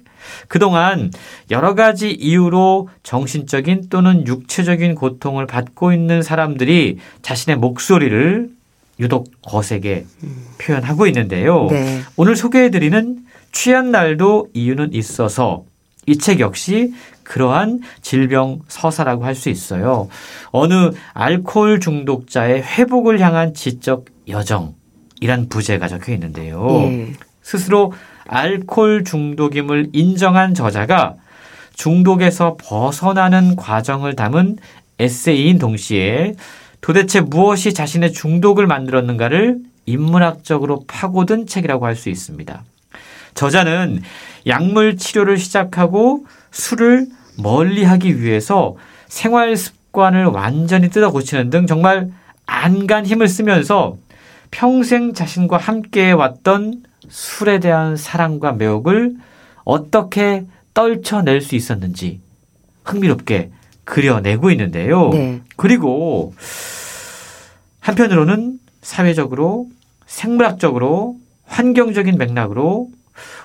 [0.49, 1.11] 그동안
[1.51, 8.51] 여러 가지 이유로 정신적인 또는 육체적인 고통을 받고 있는 사람들이 자신의 목소리를
[9.01, 10.47] 유독 거세게 음.
[10.59, 11.69] 표현하고 있는데요.
[11.71, 12.01] 네.
[12.17, 13.22] 오늘 소개해드리는
[13.53, 15.65] 취한 날도 이유는 있어서
[16.07, 20.09] 이 책 역시 그러한 질병 서사라고 할 수 있어요.
[20.51, 26.67] 어느 알코올 중독자의 회복을 향한 지적 여정이란 부제가 적혀 있는데요.
[26.91, 27.13] 예.
[27.43, 27.93] 스스로
[28.27, 31.15] 알코올 중독임을 인정한 저자가
[31.75, 34.59] 중독에서 벗어나는 과정을 담은
[34.99, 36.35] 에세이인 동시에
[36.81, 42.65] 도대체 무엇이 자신의 중독을 만들었는가를 인문학적으로 파고든 책이라고 할 수 있습니다.
[43.35, 44.03] 저자는
[44.47, 47.07] 약물 치료를 시작하고 술을
[47.39, 48.77] 멀리 하기 위해서
[49.09, 52.11] 생활 습관을 완전히 뜯어 고치는 등 정말
[52.47, 53.97] 안간 힘을 쓰면서
[54.51, 59.17] 평생 자신과 함께 왔던 술에 대한 사랑과 매혹을
[59.65, 62.21] 어떻게 떨쳐낼 수 있었는지
[62.85, 63.51] 흥미롭게
[63.85, 65.11] 그려내고 있는데요.
[65.11, 65.41] 네.
[65.57, 66.35] 그리고
[67.81, 69.69] 한편으로는 사회적으로
[70.07, 72.89] 생물학적으로 환경적인 맥락으로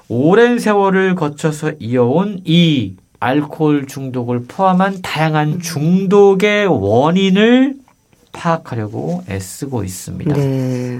[0.07, 5.59] 오랜 세월을 거쳐서 이어온 이 알코올 중독을 포함한 다양한 음.
[5.59, 7.75] 중독의 원인을
[8.31, 10.33] 파악하려고 애쓰고 있습니다.
[10.33, 10.99] 네.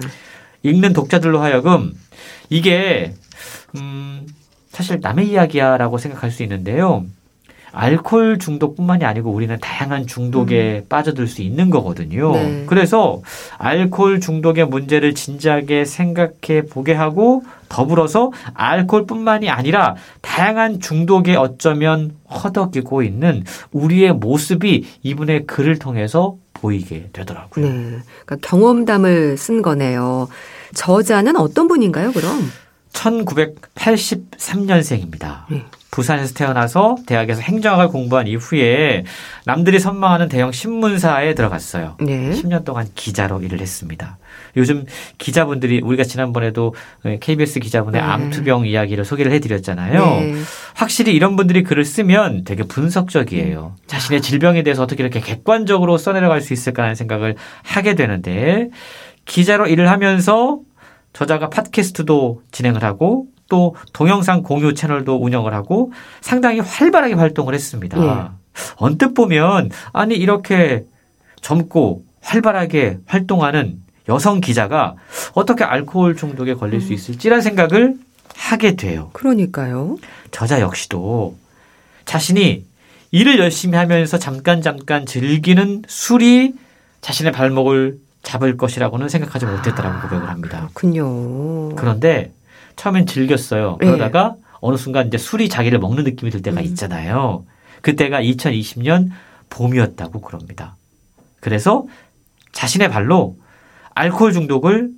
[0.63, 1.93] 읽는 독자들로 하여금
[2.49, 3.13] 이게
[3.75, 4.25] 음
[4.69, 7.05] 사실 남의 이야기야라고 생각할 수 있는데요.
[7.71, 10.85] 알코올 중독뿐만이 아니고 우리는 다양한 중독에 음.
[10.89, 12.31] 빠져들 수 있는 거거든요.
[12.31, 12.63] 네.
[12.67, 13.21] 그래서
[13.57, 23.43] 알코올 중독의 문제를 진지하게 생각해 보게 하고 더불어서 알코올뿐만이 아니라 다양한 중독에 어쩌면 허덕이고 있는
[23.71, 27.65] 우리의 모습이 이분의 글을 통해서 보이게 되더라고요.
[27.65, 27.99] 네.
[28.25, 30.27] 그러니까 경험담을 쓴 거네요.
[30.73, 32.51] 저자는 어떤 분인가요, 그럼?
[32.93, 35.43] 1983년생입니다.
[35.51, 35.63] 네.
[35.91, 39.05] 부산에서 태어나서 대학에서 행정학을 공부한 이후에
[39.45, 41.97] 남들이 선망하는 대형 신문사에 들어갔어요.
[42.01, 42.31] 네.
[42.31, 44.17] 10년 동안 기자로 일을 했습니다.
[44.57, 44.85] 요즘
[45.17, 46.75] 기자분들이 우리가 지난번에도
[47.19, 48.07] KBS 기자분의 네.
[48.07, 50.05] 암투병 이야기를 소개를 해드렸잖아요.
[50.05, 50.35] 네.
[50.75, 53.75] 확실히 이런 분들이 글을 쓰면 되게 분석적이에요.
[53.77, 53.83] 음.
[53.87, 58.69] 자신의 질병에 대해서 어떻게 이렇게 객관적으로 써내려갈 수 있을까 하는 생각을 하게 되는데
[59.25, 60.59] 기자로 일을 하면서
[61.13, 67.97] 저자가 팟캐스트도 진행을 하고 또 동영상 공유 채널도 운영을 하고 상당히 활발하게 활동을 했습니다.
[68.01, 68.37] 예.
[68.77, 70.85] 언뜻 보면 아니 이렇게
[71.41, 73.79] 젊고 활발하게 활동하는
[74.09, 74.95] 여성 기자가
[75.33, 76.93] 어떻게 알코올 중독에 걸릴 수 음.
[76.93, 77.95] 있을지라는 생각을
[78.35, 79.09] 하게 돼요.
[79.13, 79.97] 그러니까요.
[80.31, 81.35] 저자 역시도
[82.05, 82.65] 자신이
[83.11, 86.53] 일을 열심히 하면서 잠깐 잠깐 즐기는 술이
[87.01, 90.69] 자신의 발목을 잡을 것이라고는 생각하지 못했다라고 고백을 합니다.
[90.73, 91.75] 그렇군요.
[91.75, 92.33] 그런데
[92.77, 93.77] 처음엔 즐겼어요.
[93.81, 93.87] 네.
[93.87, 94.43] 그러다가 네.
[94.61, 96.65] 어느 순간 이제 술이 자기를 먹는 느낌이 들 때가 음.
[96.65, 97.43] 있잖아요.
[97.81, 99.09] 그때가 2020년
[99.49, 100.77] 봄이었다고 그럽니다.
[101.41, 101.85] 그래서
[102.53, 103.35] 자신의 발로
[103.93, 104.91] 알코올 중독을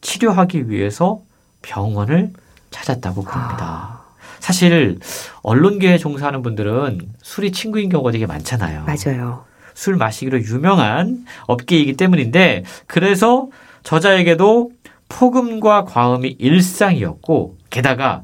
[0.00, 1.20] 치료하기 위해서
[1.62, 2.32] 병원을
[2.70, 3.64] 찾았다고 그럽니다.
[3.64, 4.04] 아.
[4.40, 4.98] 사실
[5.42, 8.84] 언론계에 종사하는 분들은 술이 친구인 경우가 되게 많잖아요.
[8.84, 9.44] 맞아요.
[9.74, 13.48] 술 마시기로 유명한 업계이기 때문인데 그래서
[13.84, 14.70] 저자에게도
[15.08, 18.22] 폭음과 과음이 일상이었고 게다가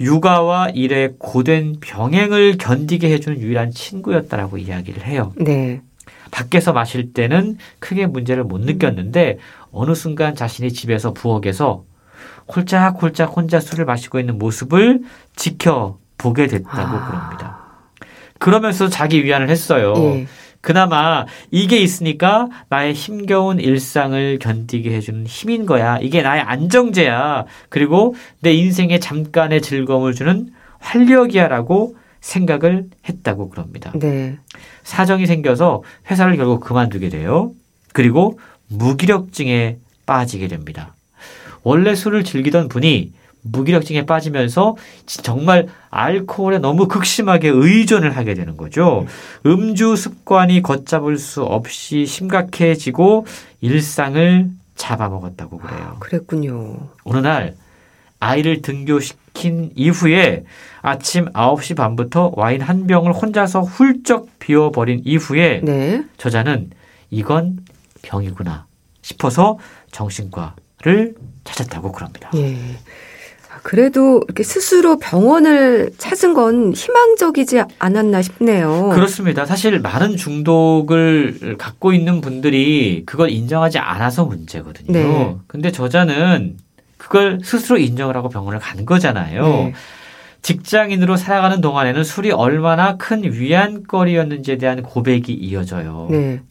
[0.00, 5.32] 육아와 일의 고된 병행을 견디게 해주는 유일한 친구였다라고 이야기를 해요.
[5.36, 5.82] 네.
[6.30, 9.38] 밖에서 마실 때는 크게 문제를 못 느꼈는데
[9.70, 11.84] 어느 순간 자신이 집에서 부엌에서
[12.54, 15.02] 홀짝홀짝 혼자 술을 마시고 있는 모습을
[15.36, 17.06] 지켜보게 됐다고 아...
[17.06, 17.64] 그럽니다.
[18.38, 19.94] 그러면서 자기 위안을 했어요.
[19.96, 20.26] 예.
[20.64, 25.98] 그나마 이게 있으니까 나의 힘겨운 일상을 견디게 해주는 힘인 거야.
[25.98, 27.44] 이게 나의 안정제야.
[27.68, 33.92] 그리고 내 인생에 잠깐의 즐거움을 주는 활력이야라고 생각을 했다고 그럽니다.
[33.94, 34.38] 네.
[34.84, 37.52] 사정이 생겨서 회사를 결국 그만두게 돼요.
[37.92, 40.94] 그리고 무기력증에 빠지게 됩니다.
[41.62, 43.12] 원래 술을 즐기던 분이
[43.44, 44.76] 무기력증에 빠지면서
[45.06, 49.06] 정말 알코올에 너무 극심하게 의존을 하게 되는 거죠.
[49.46, 53.26] 음주 습관이 걷잡을 수 없이 심각해지고
[53.60, 55.92] 일상을 잡아먹었다고 그래요.
[55.94, 56.88] 아, 그랬군요.
[57.04, 57.54] 어느 날
[58.18, 60.44] 아이를 등교시킨 이후에
[60.80, 66.04] 아침 9시 반부터 와인 한 병을 혼자서 훌쩍 비워버린 이후에 네.
[66.16, 66.70] 저자는
[67.10, 67.58] 이건
[68.02, 68.66] 병이구나
[69.02, 69.58] 싶어서
[69.92, 72.30] 정신과를 찾았다고 그럽니다.
[72.34, 72.56] 예.
[73.64, 78.90] 그래도 이렇게 스스로 병원을 찾은 건 희망적이지 않았나 싶네요.
[78.92, 79.46] 그렇습니다.
[79.46, 84.92] 사실 많은 중독을 갖고 있는 분들이 그걸 인정하지 않아서 문제거든요.
[84.92, 85.36] 네.
[85.46, 86.58] 근데 저자는
[86.98, 89.42] 그걸 스스로 인정을 하고 병원을 간 거잖아요.
[89.46, 89.72] 네.
[90.42, 96.08] 직장인으로 살아가는 동안에는 술이 얼마나 큰 위안거리였는지에 대한 고백이 이어져요.
[96.10, 96.42] 네.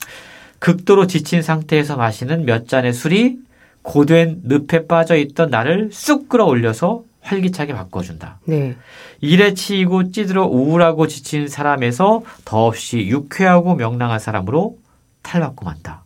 [0.57, 3.37] 극도로 지친 상태에서 마시는 몇 잔의 술이
[3.83, 8.39] 고된 늪에 빠져 있던 나를 쑥 끌어올려서 활기차게 바꿔준다.
[8.45, 8.75] 네.
[9.21, 14.77] 일에 치이고 찌들어 우울하고 지친 사람에서 더없이 유쾌하고 명랑한 사람으로
[15.21, 16.03] 탈바꿈 한다.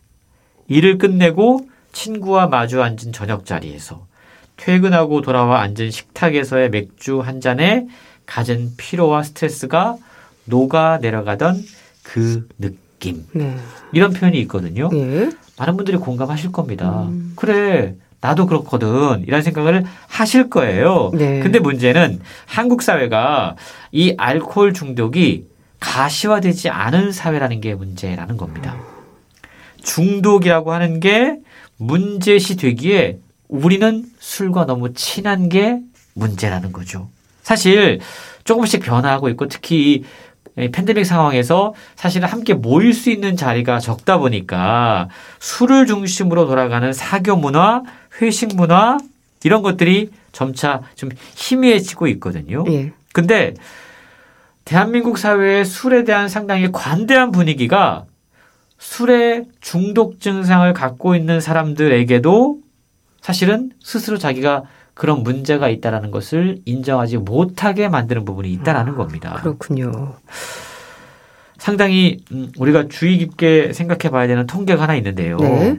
[0.68, 4.06] 일을 끝내고 친구와 마주 앉은 저녁 자리에서
[4.56, 7.86] 퇴근하고 돌아와 앉은 식탁에서의 맥주 한 잔에
[8.26, 9.96] 가진 피로와 스트레스가
[10.44, 11.64] 녹아 내려가던
[12.02, 12.87] 그 느낌.
[12.98, 13.24] 느낌.
[13.32, 13.56] 네.
[13.92, 14.90] 이런 표현이 있거든요.
[14.92, 15.30] 네.
[15.56, 17.06] 많은 분들이 공감하실 겁니다.
[17.08, 17.32] 음.
[17.36, 17.94] 그래.
[18.20, 19.24] 나도 그렇거든.
[19.28, 21.12] 이런 생각을 하실 거예요.
[21.14, 21.38] 네.
[21.38, 23.54] 근데 문제는 한국 사회가
[23.92, 25.46] 이 알코올 중독이
[25.78, 28.76] 가시화되지 않은 사회라는 게 문제라는 겁니다.
[29.82, 31.36] 중독이라고 하는 게
[31.76, 35.78] 문제시 되기에 우리는 술과 너무 친한 게
[36.14, 37.08] 문제라는 거죠.
[37.44, 38.00] 사실
[38.42, 40.02] 조금씩 변화하고 있고 특히
[40.72, 47.82] 팬데믹 상황에서 사실은 함께 모일 수 있는 자리가 적다 보니까 술을 중심으로 돌아가는 사교 문화,
[48.20, 48.98] 회식 문화
[49.44, 52.64] 이런 것들이 점차 좀 희미해지고 있거든요.
[52.68, 52.92] 예.
[53.12, 53.54] 근데
[54.64, 58.04] 대한민국 사회의 술에 대한 상당히 관대한 분위기가
[58.78, 62.58] 술의 중독 증상을 갖고 있는 사람들에게도
[63.20, 64.64] 사실은 스스로 자기가
[64.98, 69.38] 그런 문제가 있다라는 것을 인정하지 못하게 만드는 부분이 있다라는 아, 겁니다.
[69.40, 70.16] 그렇군요.
[71.56, 75.36] 상당히 음, 우리가 주의 깊게 생각해 봐야 되는 통계가 하나 있는데요.
[75.36, 75.78] 네.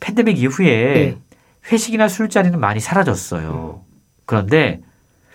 [0.00, 1.16] 팬데믹 이후에 네.
[1.72, 3.80] 회식이나 술자리는 많이 사라졌어요.
[4.26, 4.82] 그런데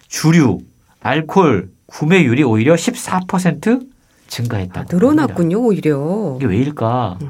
[0.07, 0.59] 주류,
[1.01, 3.87] 알코올, 구매율이 오히려 14%
[4.27, 4.81] 증가했다.
[4.81, 6.35] 아, 늘어났군요, 오히려.
[6.37, 7.17] 이게 왜일까?
[7.19, 7.29] 음.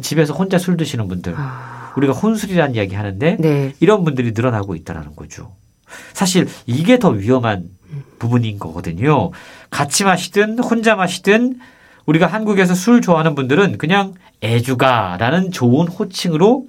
[0.00, 1.69] 집에서 혼자 술 드시는 분들, 아.
[1.96, 3.72] 우리가 혼술이라는 이야기 하는데 네.
[3.80, 5.52] 이런 분들이 늘어나고 있다라는 거죠.
[6.12, 7.70] 사실 이게 더 위험한
[8.18, 9.30] 부분인 거거든요.
[9.70, 11.58] 같이 마시든 혼자 마시든
[12.06, 16.66] 우리가 한국에서 술 좋아하는 분들은 그냥 애주가라는 좋은 호칭으로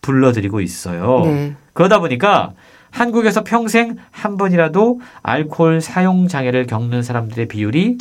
[0.00, 1.22] 불러드리고 있어요.
[1.24, 1.54] 네.
[1.72, 2.52] 그러다 보니까
[2.90, 7.96] 한국에서 평생 한 번이라도 알코올 사용 장애를 겪는 사람들의 비율이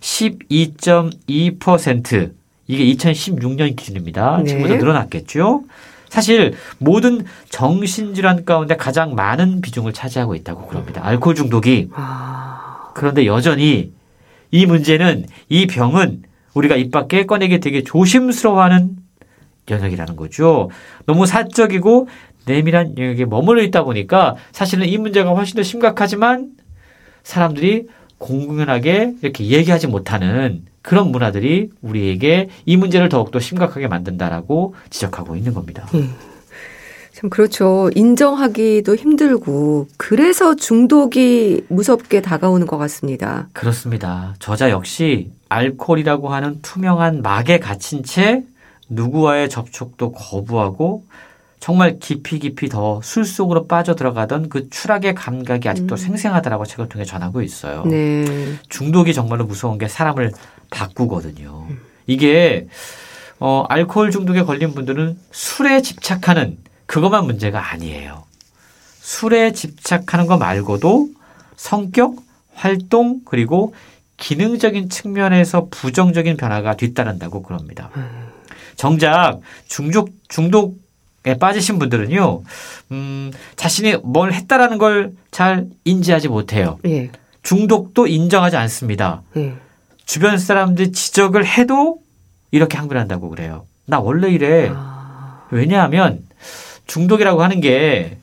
[0.00, 2.32] 12.2%
[2.66, 4.38] 이게 2016년 기준입니다.
[4.38, 4.44] 네.
[4.44, 5.64] 지금보다 늘어났겠죠.
[6.10, 11.00] 사실 모든 정신질환 가운데 가장 많은 비중을 차지하고 있다고 그럽니다.
[11.06, 11.88] 알코올 중독이.
[11.94, 12.90] 아...
[12.94, 13.92] 그런데 여전히
[14.50, 18.96] 이 문제는 이 병은 우리가 입 밖에 꺼내기 되게 조심스러워하는
[19.70, 20.68] 영역이라는 거죠.
[21.06, 22.08] 너무 사적이고
[22.44, 26.50] 내밀한 영역에 머물러 있다 보니까 사실은 이 문제가 훨씬 더 심각하지만
[27.22, 27.86] 사람들이
[28.18, 35.86] 공공연하게 이렇게 얘기하지 못하는 그런 문화들이 우리에게 이 문제를 더욱더 심각하게 만든다라고 지적하고 있는 겁니다.
[35.94, 36.14] 음.
[37.12, 37.90] 참 그렇죠.
[37.94, 43.48] 인정하기도 힘들고 그래서 중독이 무섭게 다가오는 것 같습니다.
[43.52, 44.34] 그렇습니다.
[44.38, 48.44] 저자 역시 알코올이라고 하는 투명한 막에 갇힌 채
[48.88, 51.04] 누구와의 접촉도 거부하고
[51.58, 55.96] 정말 깊이 깊이 더 술 속으로 빠져 들어가던 그 추락의 감각이 아직도 음.
[55.96, 57.84] 생생하다라고 책을 통해 전하고 있어요.
[57.84, 58.24] 네.
[58.70, 60.32] 중독이 정말로 무서운 게 사람을
[60.70, 61.66] 바꾸거든요.
[61.70, 61.80] 음.
[62.06, 62.66] 이게
[63.38, 68.24] 어 알코올 중독에 걸린 분들은 술에 집착하는 그것만 문제가 아니에요.
[69.00, 71.08] 술에 집착하는 것 말고도
[71.56, 72.16] 성격,
[72.54, 73.74] 활동 그리고
[74.16, 77.90] 기능적인 측면에서 부정적인 변화가 뒤따른다고 그럽니다.
[77.96, 78.28] 음.
[78.76, 80.78] 정작 중독 중독
[81.26, 82.42] 에 빠지신 분들은요,
[82.92, 86.78] 음, 자신이 뭘 했다라는 걸 잘 인지하지 못해요.
[86.86, 87.10] 예.
[87.42, 89.22] 중독도 인정하지 않습니다.
[89.36, 89.54] 예.
[90.10, 92.00] 주변 사람들이 지적을 해도
[92.50, 93.64] 이렇게 항변 한다고 그래요.
[93.86, 94.68] 나 원래 이래.
[94.74, 95.46] 아...
[95.52, 96.24] 왜냐하면
[96.88, 98.18] 중독이라고 하는 게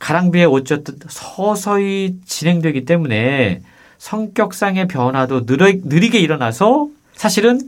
[0.00, 3.62] 가랑비에 옷 젖듯 서서히 진행되기 때문에
[3.96, 7.58] 성격상의 변화도 느리, 느리게 일어나서 사실은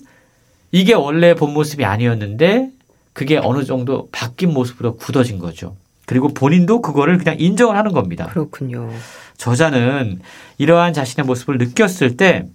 [0.71, 2.69] 이게 원래 본 모습이 아니었는데
[3.15, 5.77] 그게 어느 정도 바뀐 모습으로 굳어진 거죠.
[6.05, 8.27] 그리고 본인도 그거를 그냥 인정을 하는 겁니다.
[8.27, 8.93] 그렇군요.
[9.39, 10.21] 저자는
[10.59, 12.47] 이러한 자신의 모습을 느꼈을 때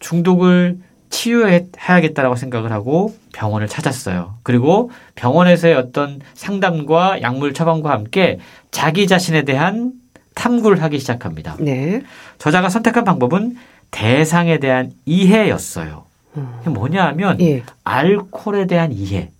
[0.00, 0.78] 중독을
[1.10, 4.34] 치유해야겠다라고 생각을 하고 병원을 찾았어요.
[4.42, 8.38] 그리고 병원에서의 어떤 상담과 약물 처방과 함께
[8.70, 9.92] 자기 자신에 대한
[10.34, 11.56] 탐구를 하기 시작합니다.
[11.60, 12.02] 네.
[12.38, 13.56] 저자가 선택한 방법은
[13.90, 16.04] 대상에 대한 이해였어요.
[16.36, 16.60] 음.
[16.66, 17.62] 뭐냐 하면 예.
[17.84, 19.30] 알코올에 대한 이해.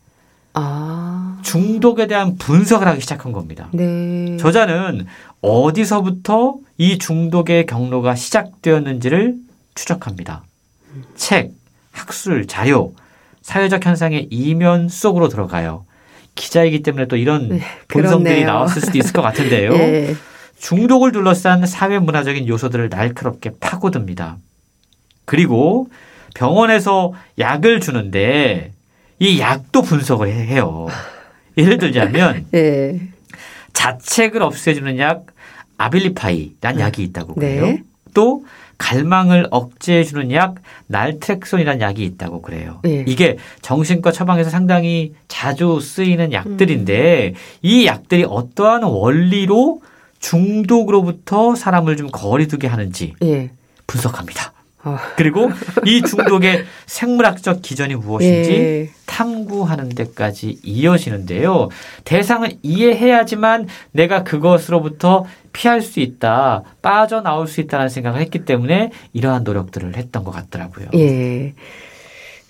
[0.55, 1.39] 아.
[1.43, 3.69] 중독에 대한 분석을 하기 시작한 겁니다.
[3.73, 4.37] 네.
[4.39, 5.07] 저자는
[5.43, 9.37] 어디서부터 이 중독의 경로가 시작되었는지를
[9.77, 10.43] 추적합니다.
[11.15, 11.53] 책,
[11.93, 12.95] 학술, 자료,
[13.43, 15.85] 사회적 현상의 이면 속으로 들어가요.
[16.35, 19.71] 기자이기 때문에 또 이런 네, 분석들이 나왔을 수도 있을 것 같은데요.
[19.71, 20.15] 네.
[20.59, 24.39] 중독을 둘러싼 사회 문화적인 요소들을 날카롭게 파고듭니다.
[25.25, 25.89] 그리고
[26.35, 28.73] 병원에서 약을 주는데
[29.19, 30.89] 이 약도 분석을 해요.
[31.57, 33.01] 예를 들자면 네.
[33.73, 35.27] 자책을 없애주는 약
[35.79, 36.81] 아빌리파이란 네.
[36.81, 37.67] 약이 있다고 그래요.
[37.67, 37.83] 네.
[38.15, 38.45] 또
[38.79, 40.57] 갈망을 억제해 주는 약
[40.89, 42.81] 날트렉손이라는 약이 있다고 그래요.
[42.83, 43.05] 네.
[43.07, 47.35] 이게 정신과 처방에서 상당히 자주 쓰이는 약들인데 음.
[47.63, 49.81] 이 약들이 어떠한 원리로
[50.19, 53.51] 중독으로부터 사람을 좀 거리두게 하는지 네.
[53.87, 54.53] 분석합니다.
[54.87, 54.97] 어.
[55.17, 55.51] 그리고
[55.85, 58.91] 이 중독의 생물학적 기전이 무엇인지 예.
[59.07, 61.71] 탐구하는 데까지 이어지는데요.
[62.05, 69.97] 대상을 이해해야지만 내가 그것으로부터 피할 수 있다, 빠져나올 수 있다는 생각을 했기 때문에 이러한 노력들을
[69.97, 70.89] 했던 것 같더라고요.
[70.95, 71.55] 예.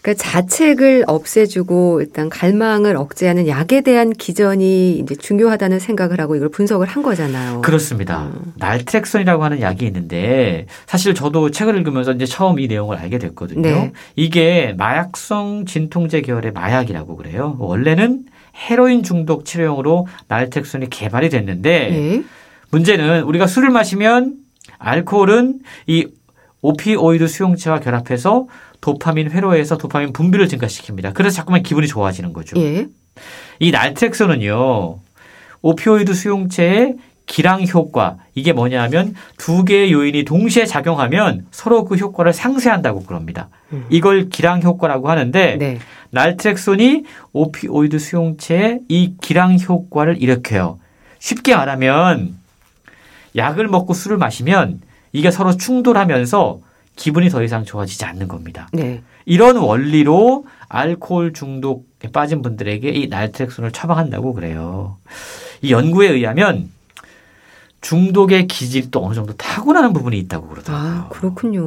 [0.07, 6.87] 그 자책을 없애주고 일단 갈망을 억제하는 약에 대한 기전이 이제 중요하다는 생각을 하고 이걸 분석을
[6.87, 7.61] 한 거잖아요.
[7.61, 8.27] 그렇습니다.
[8.27, 8.53] 음.
[8.55, 13.63] 날트렉선이라고 하는 약이 있는데 사실 저도 책을 읽으면서 이제 처음 이 내용을 알게 됐거든요.
[13.63, 13.93] 네.
[14.15, 17.57] 이게 마약성 진통제 계열의 마약이라고 그래요.
[17.59, 22.23] 원래는 헤로인 중독 치료용으로 날트렉선이 개발이 됐는데 네.
[22.71, 24.37] 문제는 우리가 술을 마시면
[24.79, 26.07] 알코올은 이
[26.63, 28.47] 오피오이드 수용체와 결합해서
[28.87, 31.13] 도파민 회로에서 도파민 분비를 증가시킵니다.
[31.13, 32.57] 그래서 자꾸만 기분이 좋아지는 거죠.
[32.61, 32.87] 예.
[33.59, 35.01] 이 날트렉선은요.
[35.63, 36.95] 오피오이드 수용체의
[37.27, 43.49] 기랑 효과 이게 뭐냐하면 두 개의 요인이 동시에 작용하면 서로 그 효과를 상쇄한다고 그럽니다.
[43.73, 43.87] 음.
[43.91, 45.79] 이걸 기랑 효과라고 하는데 네.
[46.11, 50.79] 날트렉선이 오피오이드 수용체의 이 기랑 효과를 일으켜요.
[51.19, 52.37] 쉽게 말하면
[53.35, 54.81] 약을 먹고 술을 마시면
[55.11, 56.61] 이게 서로 충돌하면서
[56.97, 58.69] 기분이 더 이상 좋아지지 않는 겁니다.
[58.73, 59.03] 네.
[59.27, 64.97] 이런 원리로 알코올 중독에 빠진 분들에게 이 날트렉손을 처방한다고 그래요.
[65.63, 66.71] 이 연구에 의하면
[67.81, 70.91] 중독의 기질이 또 어느 정도 타고나는 부분이 있다고 그러더라고요.
[70.91, 71.63] 아, 그렇군요.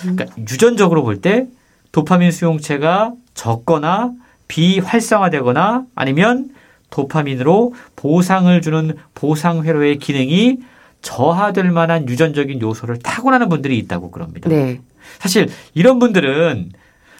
[0.00, 1.46] 그러니까 유전적으로 볼 때
[1.92, 4.12] 도파민 수용체가 적거나
[4.48, 6.50] 비활성화되거나 아니면
[6.90, 10.58] 도파민으로 보상을 주는 보상회로의 기능이
[11.04, 14.48] 저하될 만한 유전적인 요소를 타고나는 분들이 있다고 그럽니다.
[14.48, 14.80] 네.
[15.20, 16.72] 사실 이런 분들은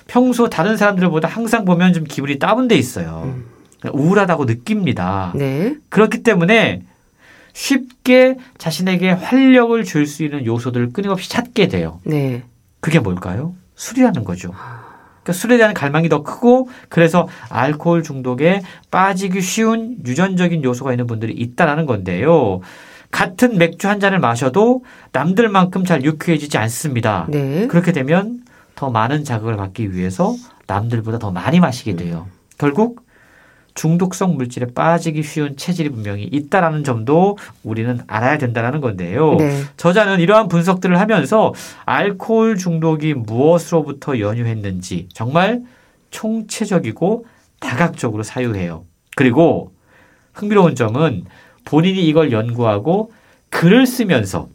[0.06, 3.22] 평소 다른 사람들보다 항상 보면 좀 기분이 다운돼 있어요.
[3.36, 3.44] 음.
[3.92, 5.32] 우울하다고 느낍니다.
[5.36, 5.76] 네.
[5.90, 6.82] 그렇기 때문에
[7.52, 12.00] 쉽게 자신에게 활력을 줄 수 있는 요소들을 끊임없이 찾게 돼요.
[12.04, 12.42] 네.
[12.80, 13.54] 그게 뭘까요?
[13.76, 14.50] 술이라는 거죠.
[15.22, 21.32] 그러니까 술에 대한 갈망이 더 크고 그래서 알코올 중독에 빠지기 쉬운 유전적인 요소가 있는 분들이
[21.34, 22.60] 있다라는 건데요.
[23.14, 27.26] 같은 맥주 한 잔을 마셔도 남들만큼 잘 유쾌해지지 않습니다.
[27.28, 27.68] 네.
[27.68, 28.40] 그렇게 되면
[28.74, 30.34] 더 많은 자극을 받기 위해서
[30.66, 32.26] 남들보다 더 많이 마시게 돼요.
[32.58, 33.06] 결국
[33.74, 39.36] 중독성 물질에 빠지기 쉬운 체질이 분명히 있다라는 점도 우리는 알아야 된다는 건데요.
[39.36, 39.62] 네.
[39.76, 41.54] 저자는 이러한 분석들을 하면서
[41.86, 45.62] 알코올 중독이 무엇으로부터 연유했는지 정말
[46.10, 47.26] 총체적이고
[47.60, 48.82] 다각적으로 사유해요.
[49.14, 49.72] 그리고
[50.32, 51.26] 흥미로운 점은
[51.64, 53.12] 본인이 이걸 연구하고
[53.50, 54.48] 글을 쓰면서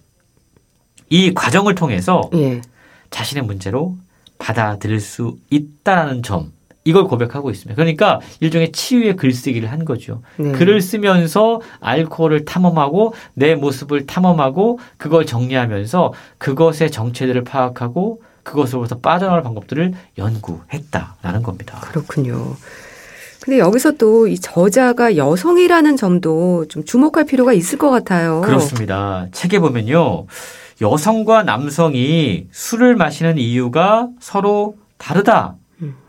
[1.09, 2.61] 이 과정을 통해서 예.
[3.09, 3.95] 자신의 문제로
[4.37, 6.51] 받아들일 수 있다라는 점
[6.85, 7.75] 이걸 고백하고 있습니다.
[7.75, 10.21] 그러니까 일종의 치유의 글쓰기를 한 거죠.
[10.37, 10.51] 네.
[10.53, 19.93] 글을 쓰면서 알코올을 탐험하고 내 모습을 탐험하고 그걸 정리하면서 그것의 정체들을 파악하고 그것으로부터 빠져나올 방법들을
[20.17, 21.79] 연구했다라는 겁니다.
[21.81, 22.55] 그렇군요.
[23.41, 28.41] 근데 여기서 또 이 저자가 여성이라는 점도 좀 주목할 필요가 있을 것 같아요.
[28.41, 29.27] 그렇습니다.
[29.31, 30.25] 책에 보면요.
[30.81, 35.55] 여성과 남성이 술을 마시는 이유가 서로 다르다.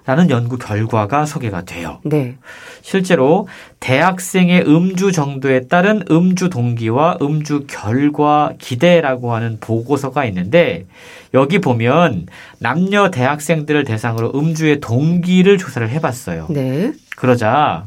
[0.06, 2.00] 라는 연구 결과가 소개가 돼요.
[2.04, 2.36] 네.
[2.82, 3.46] 실제로
[3.78, 10.86] 대학생의 음주 정도에 따른 음주 동기와 음주 결과 기대라고 하는 보고서가 있는데
[11.32, 12.26] 여기 보면
[12.58, 16.46] 남녀 대학생들을 대상으로 음주의 동기를 조사를 해봤어요.
[16.50, 16.92] 네.
[17.20, 17.84] 그러자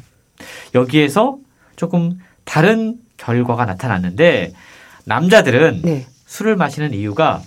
[0.75, 1.39] 여기에서
[1.75, 4.53] 조금 다른 결과가 나타났는데
[5.05, 6.05] 남자들은 네.
[6.27, 7.41] 술을 마시는 이유가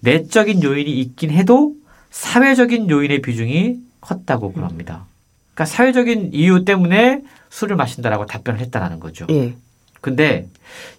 [0.00, 1.74] 내적인 요인이 있긴 해도
[2.10, 5.04] 사회적인 요인의 비중이 컸다고 그럽니다.
[5.52, 7.20] 그러니까 사회적인 이유 때문에
[7.50, 9.26] 술을 마신다라고 답변을 했다라는 거죠.
[9.28, 9.54] 예.
[10.00, 10.48] 근데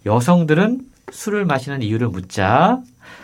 [0.06, 2.80] 여성들은 술을 마시는 이유를 묻자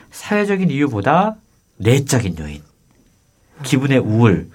[0.09, 1.35] 사회적인 이유보다
[1.77, 2.63] 내적인 요인,
[3.63, 4.49] 기분의 우울,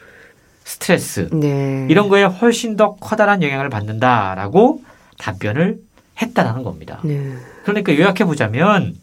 [0.70, 1.88] 스트레스 네.
[1.90, 4.84] 이런 거에 훨씬 더 커다란 영향을 받는다라고
[5.18, 5.80] 답변을
[6.22, 7.00] 했다라는 겁니다.
[7.02, 7.32] 네.
[7.64, 8.94] 그러니까 요약해 보자면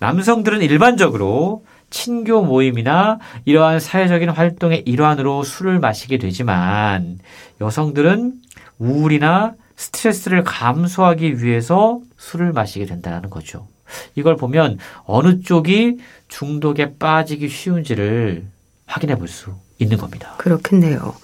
[0.00, 7.20] 남성들은 일반적으로 친교 모임이나 이러한 사회적인 활동의 일환으로 술을 마시게 되지만
[7.60, 8.32] 여성들은
[8.80, 13.68] 우울이나 스트레스를 감소하기 위해서 술을 마시게 된다는 거죠.
[14.16, 18.44] 이걸 보면 어느 쪽이 중독에 빠지기 쉬운지를
[18.86, 20.34] 확인해 볼 수 있는 겁니다.
[20.38, 21.14] 그렇겠네요.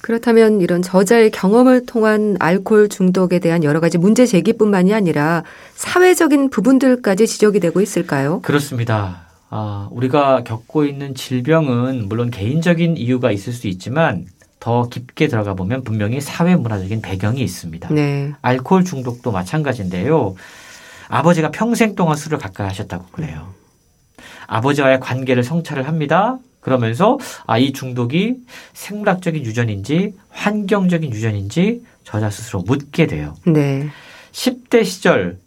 [0.00, 5.44] 그렇다면 이런 저자의 경험을 통한 알코올 중독에 대한 여러 가지 문제 제기뿐만이 아니라
[5.74, 8.40] 사회적인 부분들까지 지적이 되고 있을까요?
[8.42, 9.22] 그렇습니다.
[9.48, 14.26] 아, 우리가 겪고 있는 질병은 물론 개인적인 이유가 있을 수 있지만
[14.60, 17.88] 더 깊게 들어가 보면 분명히 사회 문화적인 배경이 있습니다.
[17.92, 18.32] 네.
[18.42, 20.34] 알코올 중독도 마찬가지인데요.
[21.08, 23.54] 아버지가 평생 동안 술을 가까이 하셨다고 그래요.
[24.46, 26.38] 아버지와의 관계를 성찰을 합니다.
[26.64, 28.36] 그러면서 아, 이 중독이
[28.72, 33.34] 생물학적인 유전인지 환경적인 유전인지 저자 스스로 묻게 돼요.
[33.46, 33.86] 네.
[34.32, 35.38] 10대 시절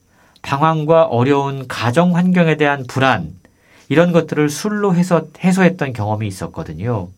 [0.43, 3.33] 방황과 어려운 가정 환경에 대한 불안
[3.89, 7.09] 이런 것들을 술로 해소, 해소했던 경험이 있었거든요.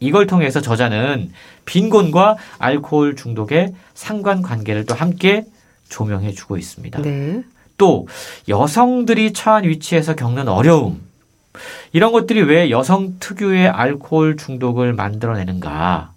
[0.00, 1.30] 이걸 통해서 저자는
[1.66, 5.44] 빈곤과 알코올 중독의 상관 관계를 또 함께
[5.90, 7.02] 조명해 주고 있습니다.
[7.02, 7.42] 네.
[7.76, 8.08] 또
[8.48, 11.11] 여성들이 처한 위치에서 겪는 어려움
[11.92, 16.12] 이런 것들이 왜 여성 특유의 알코올 중독을 만들어내는가?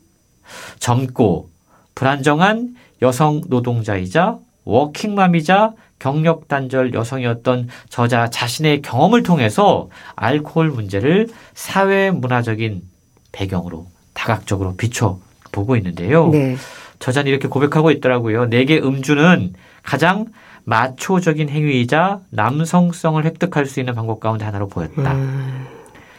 [0.79, 1.49] 젊고
[1.95, 12.83] 불안정한 여성 노동자이자 워킹맘이자 경력 단절 여성이었던 저자 자신의 경험을 통해서 알코올 문제를 사회 문화적인
[13.31, 15.19] 배경으로 다각적으로 비춰
[15.51, 16.29] 보고 있는데요.
[16.29, 16.57] 네.
[16.99, 18.45] 저자는 이렇게 고백하고 있더라고요.
[18.45, 20.27] 내게 음주는 가장
[20.65, 25.13] 마초적인 행위이자 남성성을 획득할 수 있는 방법 가운데 하나로 보였다.
[25.13, 25.67] 음.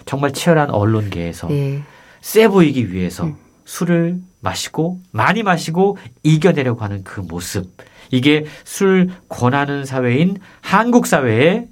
[0.05, 1.83] 정말 치열한 언론계에서 네.
[2.21, 3.37] 세 보이기 위해서 음.
[3.65, 7.77] 술을 마시고 많이 마시고 이겨내려고 하는 그 모습.
[8.11, 11.67] 이게 술 권하는 사회인 한국 사회의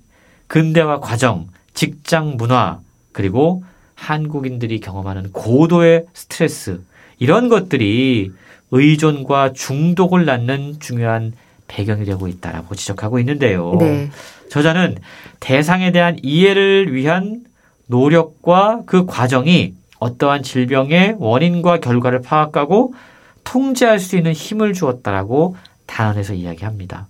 [0.48, 2.80] 근대화 과정, 직장 문화,
[3.12, 3.62] 그리고
[3.94, 6.82] 한국인들이 경험하는 고도의 스트레스,
[7.18, 8.32] 이런 것들이
[8.72, 11.32] 의존과 중독을 낳는 중요한
[11.68, 13.76] 배경이 되고 있다라고 지적하고 있는데요.
[13.78, 14.10] 네.
[14.50, 14.98] 저자는
[15.40, 17.44] 대상에 대한 이해를 위한
[17.86, 22.94] 노력과 그 과정이 어떠한 질병의 원인과 결과를 파악하고
[23.44, 25.56] 통제할 수 있는 힘을 주었다라고
[25.86, 27.08] 단언해서 이야기합니다.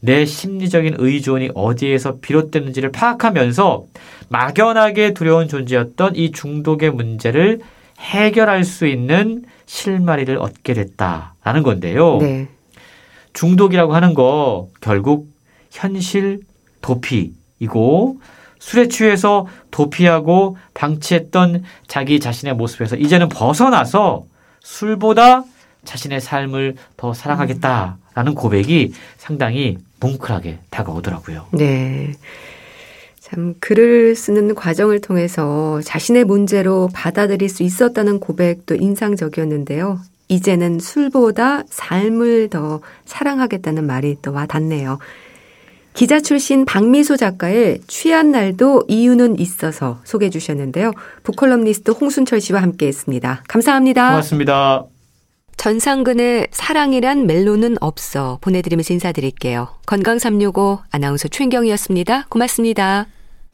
[0.00, 3.84] 내 심리적인 의존이 어디에서 비롯됐는지를 파악하면서
[4.30, 7.60] 막연하게 두려운 존재였던 이 중독의 문제를
[7.98, 12.18] 해결할 수 있는 실마리를 얻게 됐다라는 건데요.
[12.18, 12.48] 네.
[13.32, 15.28] 중독이라고 하는 거 결국
[15.70, 16.40] 현실
[16.80, 18.20] 도피이고
[18.58, 24.24] 술에 취해서 도피하고 방치했던 자기 자신의 모습에서 이제는 벗어나서
[24.60, 25.44] 술보다
[25.84, 31.46] 자신의 삶을 더 사랑하겠다라는 고백이 상당히 뭉클하게 다가오더라고요.
[31.52, 32.12] 네.
[33.18, 40.00] 참 글을 쓰는 과정을 통해서 자신의 문제로 받아들일 수 있었다는 고백도 인상적이었는데요.
[40.30, 44.98] 이제는 술보다 삶을 더 사랑하겠다는 말이 또 와닿네요.
[45.92, 50.92] 기자 출신 박미소 작가의 취한 날도 이유는 있어서 소개해 주셨는데요.
[51.24, 53.42] 북컬럼니스트 홍순철 씨와 함께 했습니다.
[53.48, 54.10] 감사합니다.
[54.10, 54.84] 고맙습니다.
[55.56, 59.68] 전상근의 사랑이란 멜로는 없어 보내드리면서 인사드릴게요.
[59.84, 62.26] 건강365 아나운서 최인경이었습니다.
[62.30, 63.08] 고맙습니다.